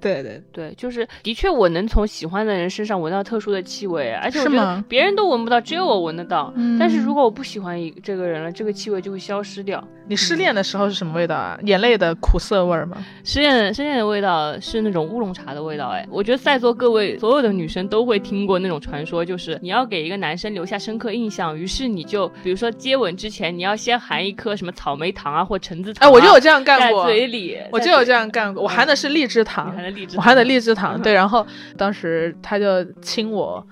[0.00, 6.52] 对 对，对，就是的确，我能从喜欢的人身上闻到特殊的气味，而且我觉得是吗别人都闻不到，只有我闻得到。
[6.56, 9.82] 嗯但是如果我不喜欢一这个人了，这个气味就会消失掉。
[10.06, 11.58] 你失恋的时候是什么味道啊？
[11.64, 12.96] 眼泪的苦涩味儿吗？
[13.24, 28.62] 失恋失恋的味道是那种乌龙茶的味道，哎，我觉得在座各位所有的女生都会听过那种传说，就是你要给一个男生留下深刻印象，于是你就比如说接吻之前，你要先含一颗什么草莓糖啊或橙子糖、哎，啊，我就有这样干在过，嘴里，我就有这样，干过。
[28.62, 31.14] 我含的是荔枝你糖含，的荔枝，我含的荔枝糖，对。
[31.14, 31.46] 然后
[31.78, 33.66] 当时他就亲我，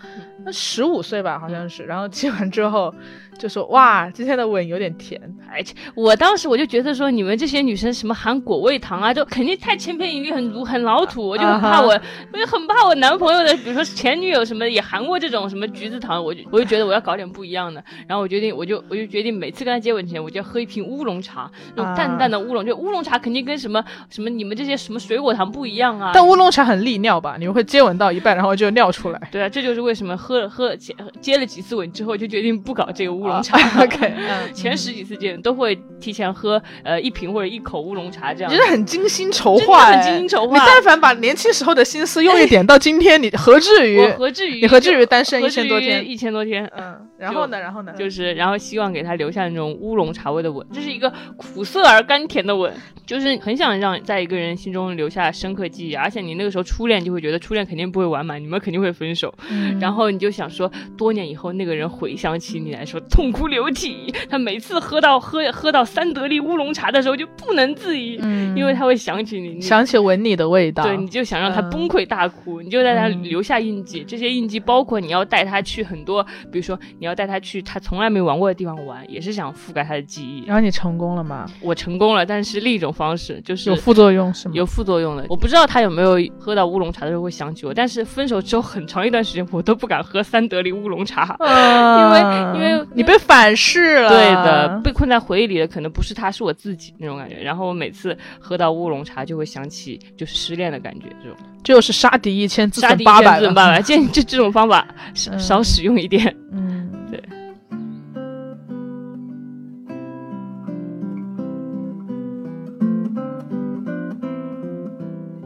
[0.47, 1.85] 那十五岁吧，好像是。
[1.85, 2.95] 然后亲完之后
[3.39, 5.21] 就说：“哇，今天的吻有点甜。
[5.51, 11.27] 而且，我当时我就觉得说，你们这些女生什么含果味糖啊，就肯定太千篇一律，很很老土。
[11.27, 11.89] 我就很怕我，
[12.33, 17.83] 我就很怕我男朋友的，比如说前女友什么也含过这种什么橘子糖，我就我就觉得我要搞点不一样的。
[18.07, 26.13] 然后我决定，我就我就决定每次跟他接吻前，我就要喝一瓶乌龙茶，那种淡淡的乌龙，就乌龙茶肯定跟什么什么你们这些什么水果糖不一样啊。
[26.15, 27.37] 但乌龙茶很利尿吧？
[27.39, 29.29] 你们会接吻到一半，然后就尿出来。
[29.31, 33.57] 对啊，这就是为什么喝了喝接接了几次吻之后，就决定不搞这个乌龙茶。
[33.83, 38.57] OK，嗯，前十几次见都会提前喝呃一瓶或者一口乌龙茶这样你。
[38.57, 44.11] 真的很精心筹划，精心筹划你但凡把年轻时候的心思用一点到今天，你何至于我？
[44.17, 46.65] 何至于你何至于单身一千多天一千多天。
[46.77, 47.61] 嗯，然后呢？
[47.61, 47.93] 然后呢？
[47.99, 52.73] 就是，然后希望给他留下那种乌龙茶味的吻，这是一个苦涩而甘甜的吻，
[53.07, 74.05] 就是很想让在一个人心中留下深刻记忆，而且你那个时候初恋就会觉得初恋肯定不会完满，你们肯定会分手，嗯然后你就想说，多年以后那个人回想起你来说痛哭流涕，他每次喝到喝喝到三得利乌龙茶的时候就不能自已，嗯因为他会想起你，你想起吻你的味道，对，你就想让他嗯崩溃大哭，你就在他嗯留下印记。
[74.07, 80.45] 这些印记包括你要带他去很多，比如说你要带他去他从来没玩过的地方玩，也是想覆盖他的记忆。
[80.45, 81.47] 然后你成功了吗？
[81.63, 84.55] 我成功了，但是另一种方式就是有副作用是吗？
[84.55, 85.25] 有副作用的。
[85.31, 91.35] 我不知道他有没有喝到乌龙茶的时候会想起我，但是分手之后很长一段时间我都不敢喝三得利乌龙茶。
[91.41, 92.21] 因为
[92.55, 97.37] 因为你被反噬了，对的，被困在回忆里的可能不是他，是我自己那种感觉。
[97.37, 101.37] 然后我每次喝到乌龙茶，就会想起就是失恋的感觉，这种。
[101.63, 106.37] 这就是杀敌一千自损八百了自损八百，建议这这种方法少嗯少使用一点。
[106.53, 107.23] 嗯，对。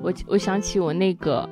[0.02, 1.48] 我我想起我那个，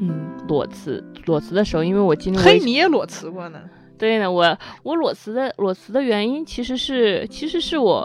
[0.00, 0.10] 嗯，
[0.48, 3.60] 裸辞裸辞的时候，因为我经历过嘿，你也裸辞过呢？
[4.02, 8.04] 对呢，我我裸辞的裸辞的原因其实是其实是我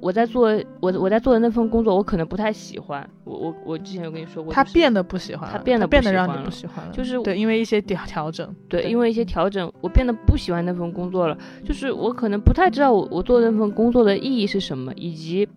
[0.00, 0.48] 我在做
[0.80, 3.08] 我我在做的那份工作，我可能不太喜欢。
[3.22, 11.38] 我我我之前有跟你说过，他变得不喜欢，他变得不变得让你不喜欢了，就是对，因为一些调调整，对，对因为一些调整，我变得不喜欢那份工作了。
[11.64, 15.48] 就是我可能不太知道我我做那份工作的意义是什么，以及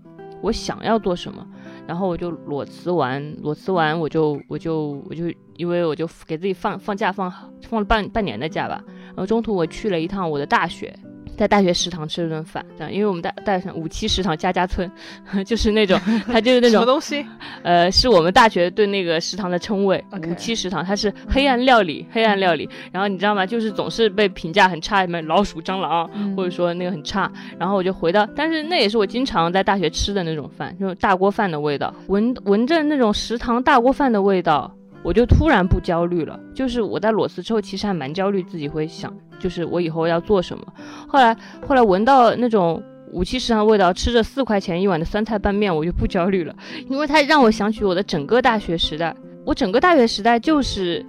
[0.42, 1.44] 我想要做什么。
[1.90, 5.24] 然后我就裸辞完，裸辞完我就我就我就
[5.58, 7.32] 因为我就给自己放放假放
[7.64, 8.80] 放了半半年的假吧。
[9.08, 10.96] 然后中途我去了一趟我的大学。
[11.40, 14.92] 在大学食堂吃了顿饭，这样，因为我们大大学五七食堂家家村，
[15.48, 17.26] 就是那种，它就是那种什么，东西？
[17.64, 22.70] 呃，是我们大学对那个食堂的称谓五七食堂，它是黑暗料理，黑暗料理。
[22.92, 23.46] 然后你知道吗？
[23.46, 27.32] 就是总是被评价很差，什么老鼠、蟑螂，嗯或者说那个很差。
[27.58, 34.76] 然后我就回到，但是那也是我经常在大学吃的那种饭，那种大锅饭的味道，闻闻着那种食堂大锅饭的味道。
[35.04, 40.64] 我就突然不焦虑了，就是我在裸辞之后，其实还蛮焦虑，自己会想，就是我以后要做什么。
[41.08, 41.36] 后来，
[41.66, 46.56] 后来闻到那种五七食堂的味道，吃着四块钱一碗的酸菜拌面，我就不焦虑了，
[46.90, 49.16] 因为它让我想起我的整个大学时代。
[49.46, 51.04] 我整个大学时代就是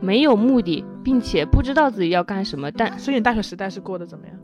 [0.00, 4.36] 没有目的，并且不知道自己要干什么，但所以你大学时代是过得怎么样？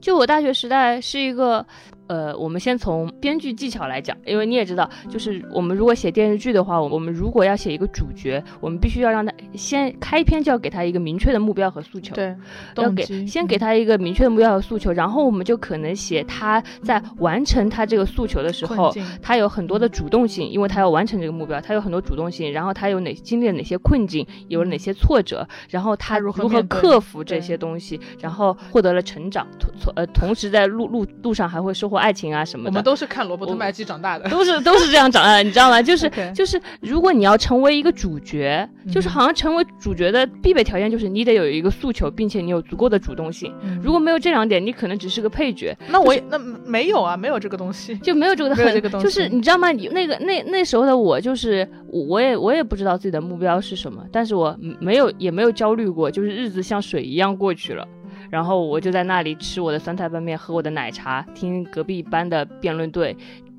[0.00, 1.64] 就我大学时代是一个，
[2.10, 12.12] 呃，我们先从编剧技巧来讲，因为你也知道，就是我们如果写电视剧的话，我们如果要写一个主角，我们必须要让他先开篇就要给他一个明确的目标和诉求。
[12.16, 12.34] 对，
[12.74, 18.92] 要给先给他一个明确的目标和诉求，然后我们就可能写他在完成他这个诉求的时候，
[19.22, 22.52] 他有很多的主动性，因为他要完成这个目标，他有很多主动性。
[22.52, 32.70] 然后他有哪经历了哪些困境，有了哪些挫折，然后他如何克服这些东西，然后获得了成长，同呃同时在路路路上还会收获爱情啊什么的。
[32.70, 35.80] 我们都是看罗伯特麦基长大的，都是都是这样长大的， 你知道吗？
[35.82, 43.54] 就是就是如果你要成为一个主角，就是好像成为主角的必备条件就是你得有一个诉求，并且你有足够的主动性。
[43.82, 45.76] 如果没有这两点，你可能只是个配角。
[45.88, 49.70] 那我也那没有啊，没有这个东西， 就没有这个很就是你知道吗？
[49.72, 57.86] 那个那那时候的我就是我也我也不知道自己的目标是什么，但是我没有也没有焦虑过，就是日子像水一样过去了。
[58.30, 63.16] 然后我就在那里吃我的酸菜拌面，喝我的奶茶，听隔壁班的辩论队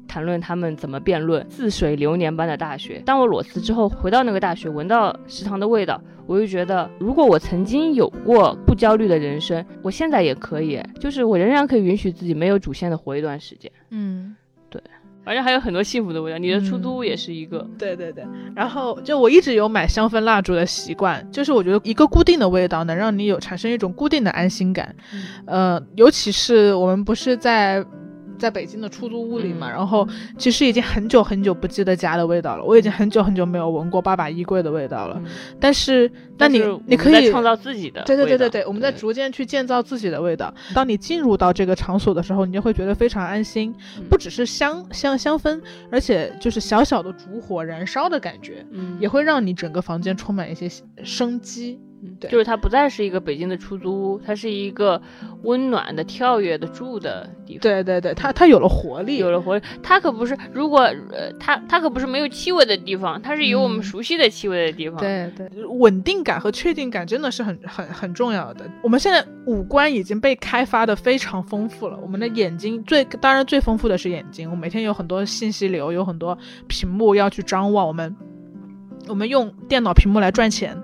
[0.07, 1.45] 谈论他们怎么辩论。
[1.49, 3.01] 似水流年般的大学。
[3.05, 13.72] 当我裸辞之后回到那个大学，闻到食堂的味道，我就觉得，如果我曾经有过不焦虑的人生，我现在也可以，就是我仍然可以允许自己没有主线的活一段时间。
[13.89, 14.36] 嗯。
[15.24, 17.67] 而且还有很多幸福的味道，你的出租屋也是一个。
[17.78, 24.95] 对对对，然后就我一直有买香氛蜡烛的习惯，就是我觉得一个固定的味道能让你有产生一种固定的安心感，
[25.45, 27.86] 呃，尤其是我们不是在。
[28.42, 32.64] 在北京的出租屋里嘛，然后其实已经很久很久不记得家的味道了。
[32.64, 35.22] 我已经很久很久没有闻过爸爸衣柜的味道了。
[35.60, 38.02] 但是，那你你可以创造自己的。
[38.04, 40.52] 对对对对对，我们在逐渐去建造自己的味道。
[40.74, 43.72] 当你进入到这个场所的时候，你就会觉得非常安心。
[44.10, 45.62] 不只是香香香氛，
[45.92, 48.66] 而且就是小小的烛火燃烧的感觉，
[49.00, 50.68] 也会让你整个房间充满一些
[51.04, 51.80] 生机。
[52.20, 55.02] 对，就是它不再是一个北京的出租屋，它是一个
[55.43, 57.62] 温暖的、跳跃的住的地方。
[57.62, 59.64] 对对对，它它有了活力，有了活力。
[59.84, 60.82] 它可不是，如果
[61.12, 64.99] 呃，它它可不是没有气味的地方，它是有我们熟悉的气味的地方。
[64.99, 68.70] 对对，稳定感和确定感真的是很很很重要的。
[68.84, 76.38] 我们现在五官已经被开发的非常丰富了，我们的眼睛最当然最丰富的是眼睛，我每天有很多信息流，有很多
[76.68, 78.16] 屏幕要去张望，我们
[79.08, 80.76] 我们用电脑屏幕来赚钱。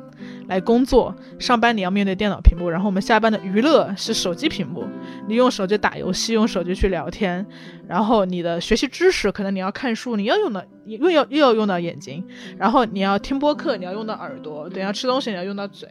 [0.48, 4.86] 来工作上班，你要面对电脑屏幕，然后我们下班的娱乐是手机屏幕，
[5.28, 7.46] 你用手机打游戏，用手机去聊天，
[7.88, 12.26] 然后你的学习知识，可能你要看书，你要用到又要又要用到眼睛，
[12.58, 15.88] 然后你要听播客，你要用到耳朵，等下吃东西你要用到嘴，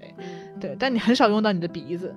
[0.58, 2.14] 对，但你很少用到你的鼻子，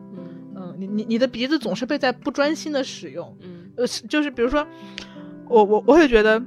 [0.56, 4.66] 嗯，你你你的鼻子总是被在不专心的使用，嗯，呃，就是比如说，
[5.50, 6.42] 我我我会觉得，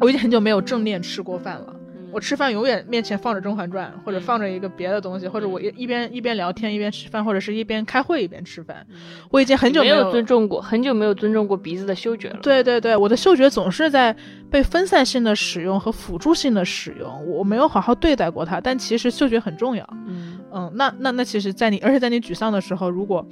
[0.00, 1.75] 我已经很久没有正念吃过饭了。
[2.12, 8.86] 我吃饭永远面前放着《甄嬛传》，或者放着一个别的东西，或者我一一边一边聊天一边吃饭，或者是一边开会一边吃饭。
[9.30, 12.38] 我已经很久没有尊重过，很久没有尊重过鼻子的嗅觉了。
[12.42, 14.16] 对对对，我的嗅觉总是在
[14.50, 18.60] 被分散性的使用和辅助性的使用，我没有好好对待过它。
[18.60, 19.86] 但其实嗅觉很重要。
[20.06, 23.26] 嗯嗯，那那那其实，在你而且在你沮丧的时候，如果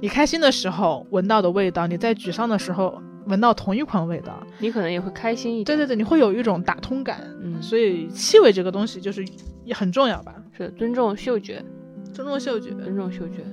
[0.00, 3.02] 你开心的时候闻到的味道，你在沮丧的时候。
[3.26, 5.64] 闻到同一款味道，你可能也会开心一点。
[5.64, 7.20] 对对对，你会有一种打通感。
[7.42, 9.24] 嗯，所以气味这个东西就是
[9.64, 10.34] 也很重要吧？
[10.56, 11.64] 是尊重嗅觉，
[12.12, 13.44] 尊重嗅觉，尊重嗅觉。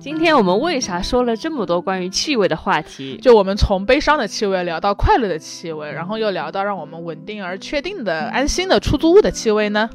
[0.00, 3.16] 今天我们为啥说了这么多关于气味的话题？
[3.22, 9.88] 就我们从悲伤的气味聊到快乐的气味，然后又聊到让我们稳定而确定的安心的出租屋的气味呢？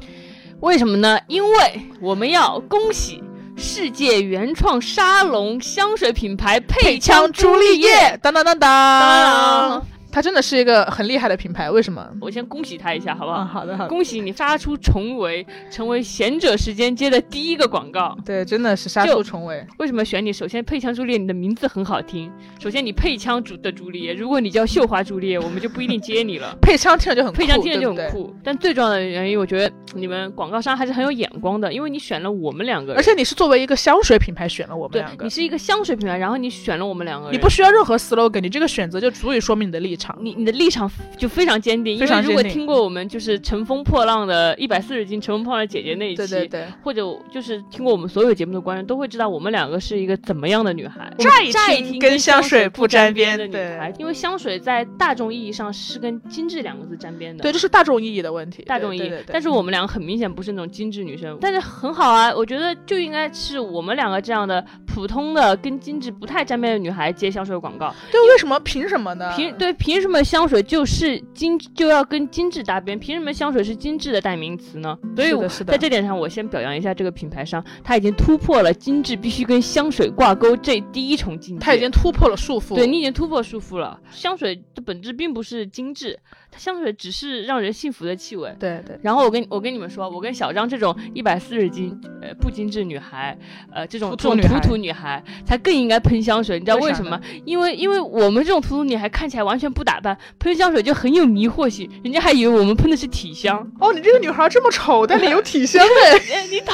[0.60, 1.18] 为什么呢？
[1.26, 3.22] 因为我们要恭喜。
[3.58, 8.32] 世界原创沙龙香水品牌配枪朱丽叶，当。
[8.32, 9.97] 当当当。
[10.10, 12.08] 它真的是一个很厉害的品牌，为什么？
[12.20, 13.44] 我先恭喜他一下，好不好？
[13.44, 13.88] 好的，好的。
[13.88, 18.16] 恭喜你杀出重围，成为贤者时间接的第一个广告。
[18.24, 19.64] 对，真的是杀出重围。
[19.78, 20.32] 为什么选你？
[20.32, 22.32] 首先，配枪朱丽叶，你的名字很好听。
[22.58, 26.56] 首先，你配枪朱的朱丽叶，如果你叫绣花朱丽叶，我们就不一定接你了。
[26.62, 28.34] 配枪听着就很酷配枪听着就很酷。
[28.42, 35.24] 但最重要的原因，我觉得你们广告商还是很有眼光的，因为你选了我们两个人，而且你是作为一个香水品牌选了我们两个。
[35.24, 40.07] 你是一个香水品牌，然后你选了我们两个人，你不需要任何 slogan，你这个选择就足以说明你的立场。
[40.20, 40.88] 你你的立场。
[41.18, 59.12] 就非常坚定，因为如果听过我们就是乘风破浪的一百四十斤乘风破浪的姐姐那一期，对对对，或者就是听过我们所有节目的观众都会知道我们两个是一个怎么样的女孩，乍一听跟香水不沾边的女孩，因为香水在大众意义上是跟精致两个字沾边的，对，这是大众意义的问题，大众意义。
[59.26, 64.64] 但是我们两个很明显不是那种精致女生，但是很好啊，我觉得就应该是我们两个这样的。
[64.98, 67.94] 普通的跟精致不太沾边的女孩接香水广告。
[68.10, 68.58] 对，为什么？
[68.64, 69.32] 凭什么呢？
[69.36, 72.98] 凭对凭什么香水就是精就要跟精致搭边？
[72.98, 74.98] 凭什么香水是精致的代名词呢？
[75.14, 75.30] 所以
[75.64, 81.64] 在这点上，我先表扬一下这个品牌商，他已经突破了精致必须跟香水挂钩这第一重境界。
[81.64, 82.74] 他已经突破了束缚。
[82.74, 84.00] 对你已经突破束缚了。
[84.10, 86.18] 香水的本质并不是精致，
[86.50, 88.52] 它香水只是让人幸福的气味。
[88.58, 93.38] 对对，然后我跟我跟你们说，我跟小张这种一百四十斤呃不精致女孩，
[93.72, 96.58] 呃这种这种土土女女孩，才更应该喷香水。
[96.58, 97.20] 你知道为什么？
[97.44, 103.58] 因为因为我们这种普通女孩看起来完全不打扮，喷香水就很有迷惑性，人家还以为我们喷的是体香。
[103.78, 106.18] 哦，你这个女孩这么丑，但你有体香 哎。
[106.34, 106.72] 哎，你讨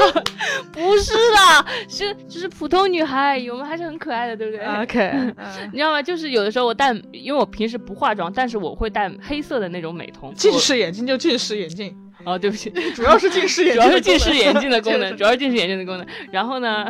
[0.72, 5.36] 不是啦，是就是普通女孩，我们还是很可爱的，对不对？OK， 嗯
[5.72, 6.00] 你知道吗？
[6.02, 10.32] 就是有的时候我戴，因为我平时不化妆，但是我会戴黑色的那种美瞳。
[10.34, 16.06] 近视眼镜就近视眼镜，我哦，对不起，主要是近视眼主镜，要是近视眼镜的功能， 主主要是近视眼镜的功能。
[16.30, 16.86] 然后呢，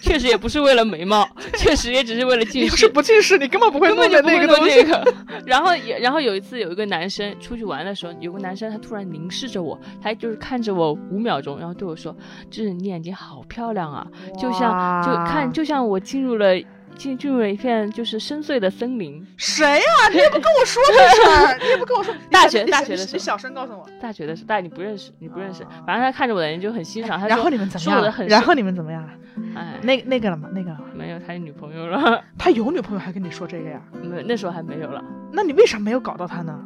[0.00, 2.88] 确实也不是为了眉毛， 确实也只是为了近你要是。
[2.88, 4.82] 不近视，你根本不会根弄的那个东西。
[4.82, 5.14] 这个，
[5.46, 12.16] 然后也，然后有一次有一个男生出去玩的时候，有个男生他突然凝视着我，他就是看着我五秒钟，然后对我说
[12.50, 14.06] ：“就是你眼睛好漂亮啊，
[14.40, 16.54] 就像就看就像我进入了
[16.98, 19.24] 进进入了一片就是深邃的森林。
[19.36, 22.12] 谁呀、你也不跟我说这事儿，你也不跟我说。
[22.30, 23.88] 大学大学的时候你小声告诉我。
[24.00, 25.68] 大学的时候，但你不认识，你不认识哦。
[25.86, 27.94] 反正他看着我的人就很欣赏，他然后你们怎么样？
[27.94, 29.08] 说我的很然后你们怎么样？
[29.54, 30.48] 哎，那那个了吗？
[30.52, 33.80] 那个了吗没有他有女朋友了，他有女朋友还跟你说这个呀？
[34.02, 36.58] 没那时候还没有了，那你为啥没有搞到他呢？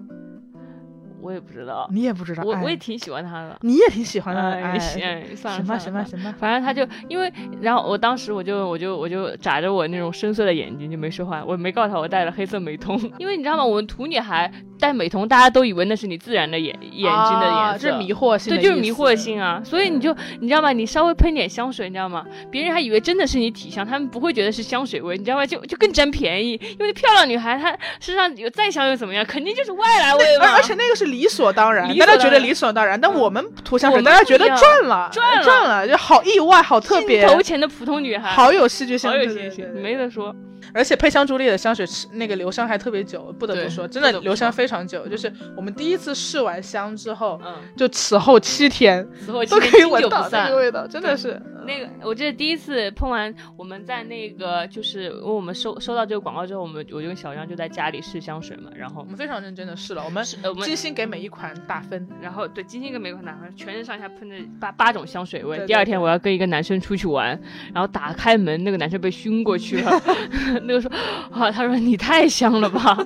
[1.23, 2.43] 我也不知道，你也不知道。
[2.43, 3.57] 哎我我也挺喜欢他的。
[3.62, 4.43] 你也挺喜欢的。
[4.43, 6.35] 哎，哎，行哎算了行吧，行吧，行吧。
[6.39, 13.64] 反正他就因为，然后我当时我就我就我就眨着我那种深邃的眼睛就没说话，我没告诉他我戴了黑色美瞳， 因为你知道吗？
[13.64, 14.51] 我们土女孩
[14.83, 19.12] 戴美瞳，大家都以为那是你自然的眼眼睛的啊颜色，这是迷惑性对，就是迷惑。
[19.14, 20.72] 性啊，所以你就你知道吗？
[20.72, 22.24] 你稍微喷点香水，你知道吗？
[22.51, 25.47] 别人还以为真的是你体香，他们不会觉得是香水味，你知道吗？
[25.47, 29.24] 就就更占便宜，因为漂亮女孩她身上有再香又怎么样？
[29.24, 30.47] 肯定就是外来味嘛。
[30.47, 40.35] 而而且那个是理所当然，大家觉得理所当然，但嗯我们涂香水，大家觉得赚了，赚了赚了，就好意外，好特别镜，头前的普通女孩，好有戏剧性，好有对戏剧性，对对没得说。
[40.73, 45.07] 而且配香朱丽的香水是那个留香还特别久，不得不说，真的留香非常久。
[45.07, 50.57] 就是我们第一次试完香之后，嗯，就此后七天此后都可以闻到那个。
[50.57, 51.41] 味道，真的是。
[51.65, 62.09] 那个，我记得第一次喷完，我们在那个就是因为我们收收到这个广告之后，我们我跟小张就在家里试香水嘛，然后我们非常认真的试了，我们我们精心给每一款打分。
[62.21, 65.57] 然后对精心给每一款打分全身上下喷着八八种香水味。
[65.57, 67.29] 对对第二天我要跟一个男生出去玩，
[67.73, 70.03] 然后打开门，那个男生被熏过去了。
[70.64, 70.90] 那个说
[71.30, 72.96] 啊，他说你太香了吧，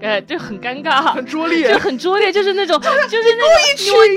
[0.00, 4.16] 哎，就很尴尬，很拙劣就很拙劣，就是那种就是那种取悦对对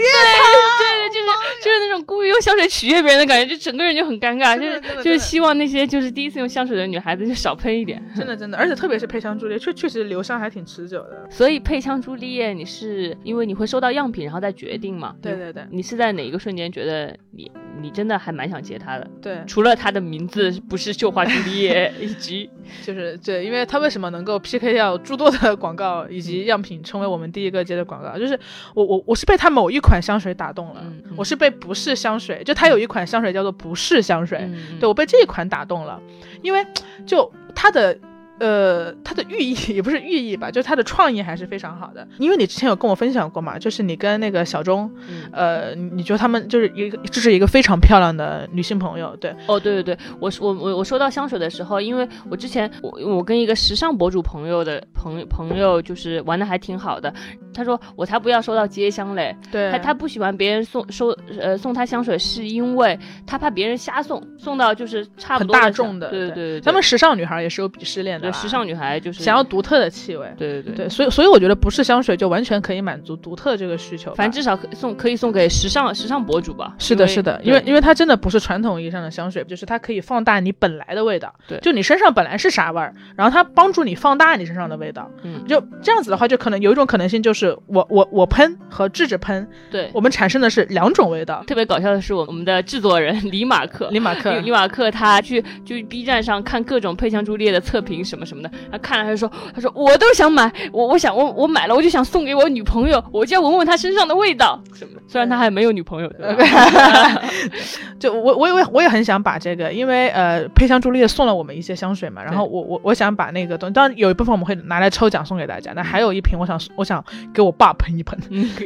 [0.79, 1.25] 对，就是
[1.63, 8.03] 就是那种故意用香水取悦别人的感觉，就整个人就很尴尬，就是就是希望那些就是第一次用香水的女孩子就少喷一点。
[8.15, 11.27] 真的真的，而且特别是配香朱丽，确确实留香还挺持久的。
[11.29, 15.15] 所以配香朱丽叶，你是因为你会收到样品，然后再决定嘛？
[15.21, 17.51] 对对对你是在哪一个瞬间觉得你
[17.81, 19.07] 你真的还蛮想接他的？
[19.21, 22.49] 对，除了他的名字不是绣花朱丽叶，以及
[22.83, 28.39] 就是对，因为它为什么能够 PK 掉诸多的广告以及样品，成为我们第一个接的广告，就是
[28.73, 36.01] 我我我是被它某一款香水打动了，嗯嗯我是被不是香水，就它有一款香水叫做不是香水，嗯对我被这一款打动了，
[36.41, 36.65] 因为
[37.05, 37.97] 就它的。
[38.39, 42.07] 呃，它的寓意也不是寓意吧，就是它的创意还是非常好的。
[42.17, 57.13] 因为你之前有跟我分享过嘛，就是你跟那个小钟，嗯呃，你你觉得他们就是一个，这是一个非常漂亮的女性朋友，对，哦，对对对，我我我我收到香水的时候，因为我之前我我跟一个时尚博主朋友的朋友朋友就是玩的还挺好的，
[57.53, 61.09] 他说我才不要收到街香嘞，对，他他不喜欢别人送收
[61.39, 70.31] 呃送他香水，是因为他怕别人瞎送，送到就是差不多大众的，对对对对，他们时尚女孩也是有鄙视链的啦，对时尚女孩就是想要独特的气味。
[70.37, 70.75] 对对对。
[70.75, 74.13] 对，所以所以我觉得不是香水就完全可以满足独特这个需求。
[74.15, 76.75] 反正至少可送可以送给时尚时尚博主吧。
[76.77, 81.33] 是的，是的，因为因为它真的不是传统意义上的香水，就是它可以放大你本来的味道。
[81.47, 85.09] 对就你身上本来是啥味儿，然后它帮助你放大你身上的味道。
[85.23, 89.89] 嗯就这样子的话，就可能有一种可能性，就是我我我喷和智智喷，对。
[89.93, 91.43] 我们产生的是两种味道。
[91.47, 98.49] 特别搞笑的是，我我们的制作人李马克，李马克李李马克他去去 B 站上看各种配香朱丽叶的测评什么什么什么的。
[98.63, 104.99] 然后看了他就说，他说我都想买，我我想我我买了我就想送给我女朋友，我就要闻闻她身上的味道什么。
[105.07, 107.21] 虽然他还没有女朋友，对吧？
[107.99, 117.03] 就我我也我也很想把这个，因为呃，佩香朱丽叶送了我们一些香水嘛，然后我我我想把那个东西，当然有一部分我们会拿来抽奖送给大家，那还有一瓶我想我想
[117.33, 118.19] 给我爸喷一喷，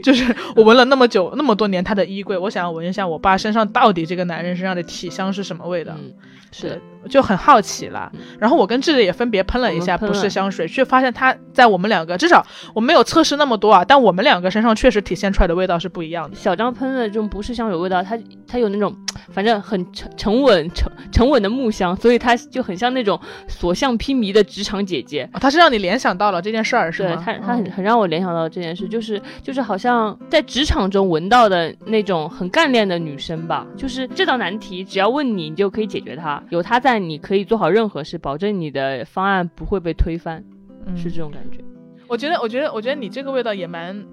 [0.04, 5.94] 就是我闻了那么久那么多年他的衣柜，我想要闻一下我爸身上到底这个男人身上的体香是什么味道。
[6.52, 6.80] 是，
[7.10, 8.12] 就很好奇了。
[8.40, 16.36] 然后我跟智智也分别喷了一下不是香水，却发现它在我们两个，至少我没有测试那么多啊，但我们两个身上确实体现出来的味道是不一样的。
[16.36, 18.96] 小张喷的这种不是香水味道，它它有那种
[19.30, 25.30] 反正很沉沉稳沉沉稳的木香，所以它就很像那种所向披靡的职场姐姐。
[25.40, 27.16] 它是让你联想到了这件事儿，是吗？
[27.16, 33.66] 对，它它很很让我联想到这件事，就是就是好像在职场中闻到的那种很干练的女生吧。
[33.78, 36.42] 就是这道难题，只要问你，你就可以解决它。
[36.50, 40.44] 有他在，你可以做好任何事，保证你的方案不会被推翻，
[40.96, 41.60] 是这种感觉。
[42.08, 44.06] 我觉得，我觉得，我觉得你这个味道也蛮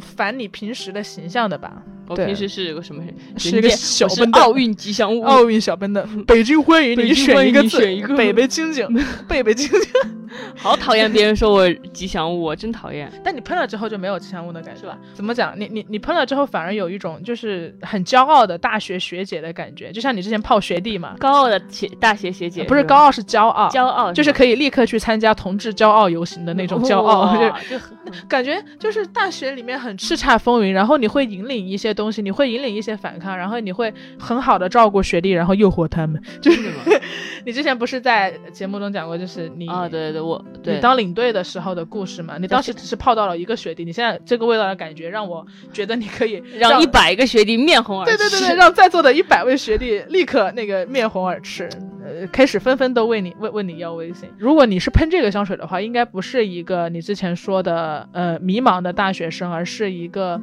[0.00, 1.82] 反你平时的形象的吧。
[2.06, 3.14] 我平时是个什么人？
[3.36, 5.22] 是一个小奔的奥运吉祥物。
[5.24, 8.86] 奥运小奔的，北京欢迎你选一个字，选一个北北京京，
[9.28, 9.80] 北北京京。
[10.58, 13.08] 好讨厌别人说我吉祥物，我真讨厌。
[13.22, 14.98] 但你喷了之后就没有吉祥物的感觉，是吧？
[15.14, 15.54] 怎么讲？
[15.56, 21.14] 你你你喷了之后反而有一种就是很骄傲的大学学姐的感觉，就像你之前泡学弟嘛。
[21.20, 23.68] 高傲的学大学学姐，不是高傲，是骄傲。
[23.68, 27.32] 骄傲就是可以立刻去参加同志骄傲游行的那种骄傲，
[27.70, 27.78] 就
[28.26, 32.74] 感觉就是大学里面很叱咤风云，然后你会引领一些东西，你会引领。
[32.74, 36.60] 一些反抗，然后你会很好的照顾学弟，然后诱惑他们，就是
[37.46, 42.36] 你之前不是在节目中讲过，就是你啊，对对对，我你当领队的时候的故事嘛？
[42.36, 51.68] 你当时只是泡到了一个学弟，你现在这个味道的感觉让我觉得你可以 让一百个学弟面红耳赤，对对对对，让在座的一百位学弟立刻那个面红耳赤，
[52.04, 54.28] 呃，开始纷纷都问你问问你要微信。
[54.38, 60.40] 如果你是喷这个香水的话，应该不是一个你之前说的呃迷茫的大学生，而是一个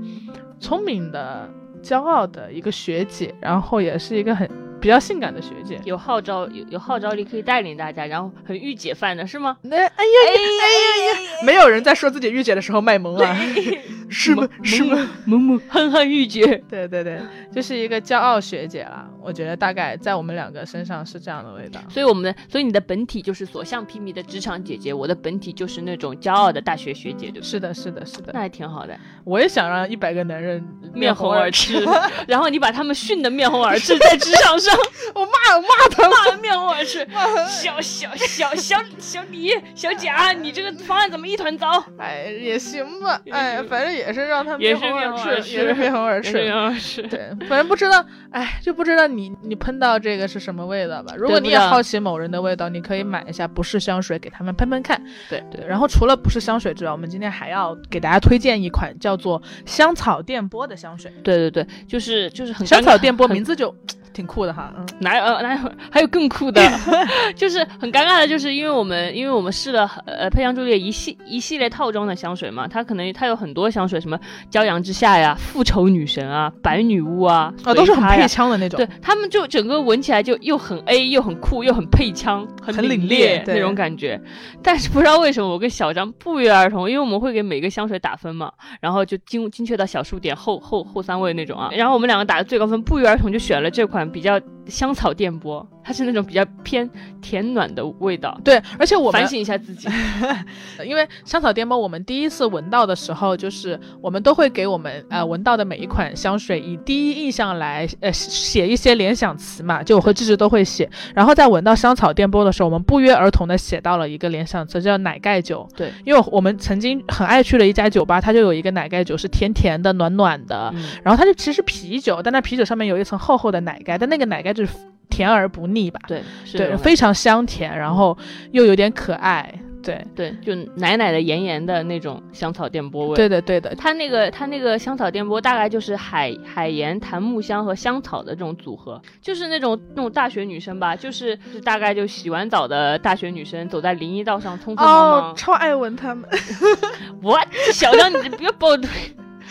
[0.59, 1.49] 聪明的。
[1.81, 4.47] 骄傲的一个学姐，然后也是一个很。
[4.81, 9.55] 比较性感的学姐，有号召有有号召力，可以带领大家，然后很御姐范的是吗？
[9.61, 11.45] 那哎呀哎呀呀！
[11.45, 13.37] 没有人在说自己御姐的时候卖萌啊，
[14.09, 14.47] 是吗？
[14.63, 15.07] 是吗？
[15.25, 17.21] 萌萌憨憨 御姐，对对对，
[17.53, 19.07] 就是一个骄傲学姐啦。
[19.23, 21.79] 我觉得大概在我们两个身上是这样的味道。
[21.87, 28.97] 所以我们的，所以你的本体就是所向披靡的职场姐姐，我的本体就是那种骄傲的大学学姐，对是的，是的，是的，那还挺好的。
[29.23, 31.85] 我也想让一百个男人面红耳赤，
[32.27, 34.70] 然后你把他们训得面红耳赤，在职场上。
[35.13, 37.05] 我骂我骂他，骂的面红耳赤。
[37.47, 41.83] 小小小小小李小贾，你这个方案怎么一团糟？
[41.97, 43.21] 哎，也行吧。
[43.31, 46.33] 哎，反正也是让他面红耳赤，也是面红耳赤。
[46.33, 47.01] 面红耳赤。
[47.03, 51.13] 对，反正不知道，哎，就不知道你你喷到这个是什么味道吧？
[51.17, 55.01] 如果你也好奇某人的味道，你可以买一下不是香水给他们喷喷看。
[55.29, 55.65] 对对。
[55.67, 61.11] 然后除了不是香水之外，我们今天还要给大家推荐一款叫做香草电波的香水。
[61.23, 63.75] 对对对，就是就是很香草电波，名字就。
[64.13, 66.61] 挺酷的哈，嗯，哪有哪有还有更酷的，
[67.35, 74.19] 就是很尴尬的，就是因为我们因为我们试了呃佩香朱丽叶一系一系列套装的香水嘛，它可能它有很多香水，什么
[74.51, 84.19] 骄阳之下呀、复仇女神啊、白女巫啊，啊都是很配枪的那种，对他们就整个闻起来就又很 A 又很酷又很配枪，很很凛冽那种感觉。
[84.61, 94.39] 但是不知道为什么我跟小张不约而同，因为我们会给每个香水打分嘛，然后就精精确到小数点后后后三位那种啊，然后我们两个打的最高分，不约而同就选了这款比较。
[94.71, 96.89] 香草电波，它是那种比较偏
[97.21, 98.39] 甜暖的味道。
[98.43, 99.89] 对，而且我反省一下自己，
[100.87, 109.83] 因为香草电波，我们第一次闻到的时候，就是我们都会给我们呃闻到的每一款香水以第一印象来呃写一些联想词嘛。
[109.83, 115.67] 就我和芝芝都会写，然后在闻到香草电波的时候，我们不约而同的写到了一个联想词，叫奶盖酒。
[115.75, 124.51] 对，因为我们曾经很爱去的一家酒吧，它就有一个奶盖酒，是甜甜的、暖暖的，然后它就其实啤酒，但那啤酒上面有一层厚厚的奶盖，但那个奶盖。
[124.51, 124.73] 就是
[125.09, 125.99] 甜而不腻吧？
[126.07, 128.17] 对，对，非常香甜，然后
[128.51, 129.53] 又有点可爱，
[129.83, 133.15] 对对，就奶奶的、盐盐的那种香草电波味。
[133.15, 146.29] 对的，对的，它那个它那个香草电波大概就是海海盐、檀木香和香草的这种组合，就是那种那种大学女生吧，就是是大概就洗完澡的大学女生走在林荫道上匆匆忙忙，超爱闻他们。
[147.21, 147.37] 我
[147.73, 148.89] 小张，你不要爆嘴。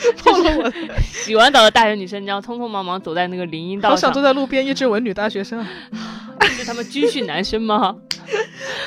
[0.19, 0.73] 碰了我，
[1.03, 3.91] 洗完澡的大学女生，你要匆匆忙忙走在那个林荫道上。
[3.91, 5.65] 好想坐在路边一直文女大学生，
[6.57, 7.97] 是他们军训男生吗？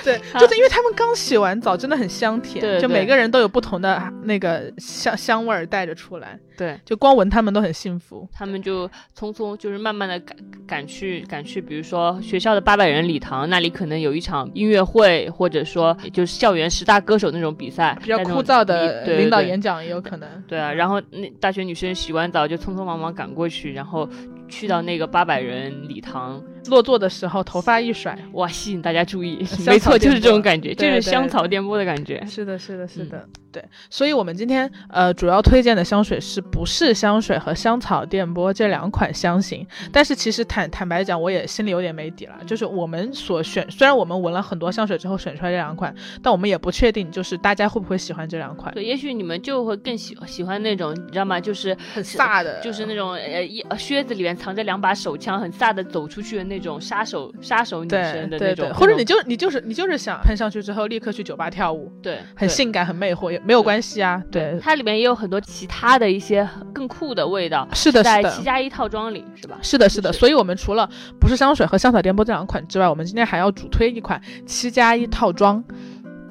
[0.04, 2.82] 对，就是因为他们刚洗完澡，真的很香甜，对对。
[2.82, 6.80] 就每个人都有不同的那个香香味儿带着出来，对。
[6.86, 8.28] 就光闻他们都很幸福。
[8.34, 8.88] 他们就
[9.18, 10.38] 匆匆就是慢慢的赶
[10.68, 20.30] 赶去赶去，比如说学校的八百人礼堂那里可能有一场音乐会，或者说就是校园十大歌手那种比赛，比较枯燥的领导演讲也有可能。
[20.48, 24.08] 对啊，然后那大学女生洗完澡就匆匆忙忙赶过去，然后
[24.48, 32.24] 去到那个八百人礼堂，落座的时候头发一甩，哇，吸引大家注意，没错，就是这种感觉，就是香草电波的感觉。
[32.26, 33.10] 是的，是的，是嗯。
[33.10, 33.64] 的，对。
[33.90, 39.66] 所以，我们今天呃主要推荐的香水是不是香水和香草电波这两款香型？
[39.92, 42.36] 但是其实坦坦白讲，我也心里有点没底了。
[42.46, 51.40] 就是我们所选，虽然我们闻了很多香水之后选出来这两款，但我们也不确定，就是大家会不会喜欢这两款，对，也许你们就会更喜喜欢那种，你知道吗？
[51.40, 64.22] 就是很飒的，就是那种呃一呃靴子里面藏着两把手枪，很飒的走出去的那种杀手杀手女对生的那种，对对，或者你就你就是你就是想喷上去之后立刻去酒吧跳舞，对对很性感很魅惑，也没有关系啊。
[64.32, 68.24] 对，它里面也有很多其他的一些更酷的味道，是的，是的。
[68.24, 69.58] 在七加一套装里是吧？
[69.62, 70.90] 是的，是的，所以我们除了
[71.20, 75.64] 不是香水和香草电波这两款之外，我们今天还要主推一款七加一套装，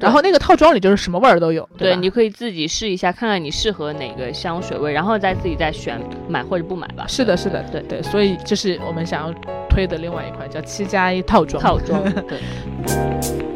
[0.01, 7.05] 然后那个套装里就是什么味儿都有，对，吧你可以自己试一下，看看你适合哪个香水味，然后再自己再选买或者不买吧。
[7.07, 9.35] 是的，是的，对对，所以这是我们想要
[9.69, 11.63] 推的另外一款叫七加一套装。
[11.63, 12.41] 套装对。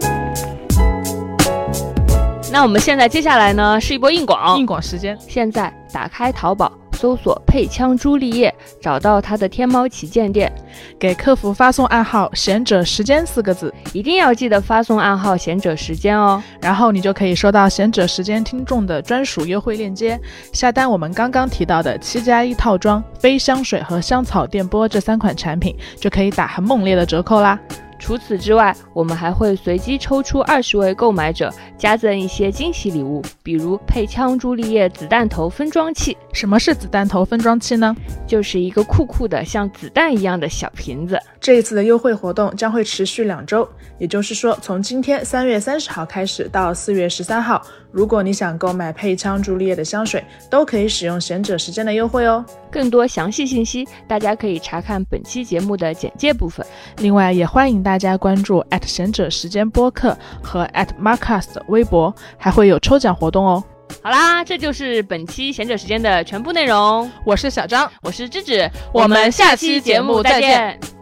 [2.53, 10.51] 那我们现在接下来呢是一波硬广，硬广时间，现在打开淘宝，搜索“配枪朱丽叶”，找到它的天猫旗舰店，
[10.99, 16.43] 给客服发送暗号“贤者时间”四个字，一定要记得发送暗号“贤者时间”哦。
[16.63, 20.19] 然后你就可以收到贤者时间听众的专属优惠链接，
[20.53, 27.59] 下单我们刚刚提到的七加一套装、非香水和香草电波这三款产品，就可以打很猛烈的折扣啦。
[27.99, 37.95] 除此之外，我们还会随机抽出二十位购买者，加赠一些惊喜礼物，比如配枪朱丽叶子弹头分装器，什么是子弹头分装器呢？
[38.27, 41.19] 就是一个酷酷的像子弹一样的小瓶子。
[41.41, 43.69] 这一次的优惠活动将会持续两周，
[43.99, 47.63] 也就是说，从今天三月三十号开始到四月十三号，
[47.97, 52.45] 如果你想购买配枪朱丽叶的香水，都可以使用贤者时间的优惠哦。
[52.71, 56.65] 更多详细信息，大家可以查看本期节目的简介部分。
[56.99, 60.69] 另外，也欢迎大家关注贤者时间播客和
[61.01, 63.65] @marcus 的微博，还会有抽奖活动哦。
[64.03, 67.11] 好啦，这就是本期贤者时间的全部内容。
[67.25, 70.96] 我是小张，我是芝芝，我们下期节目再见见。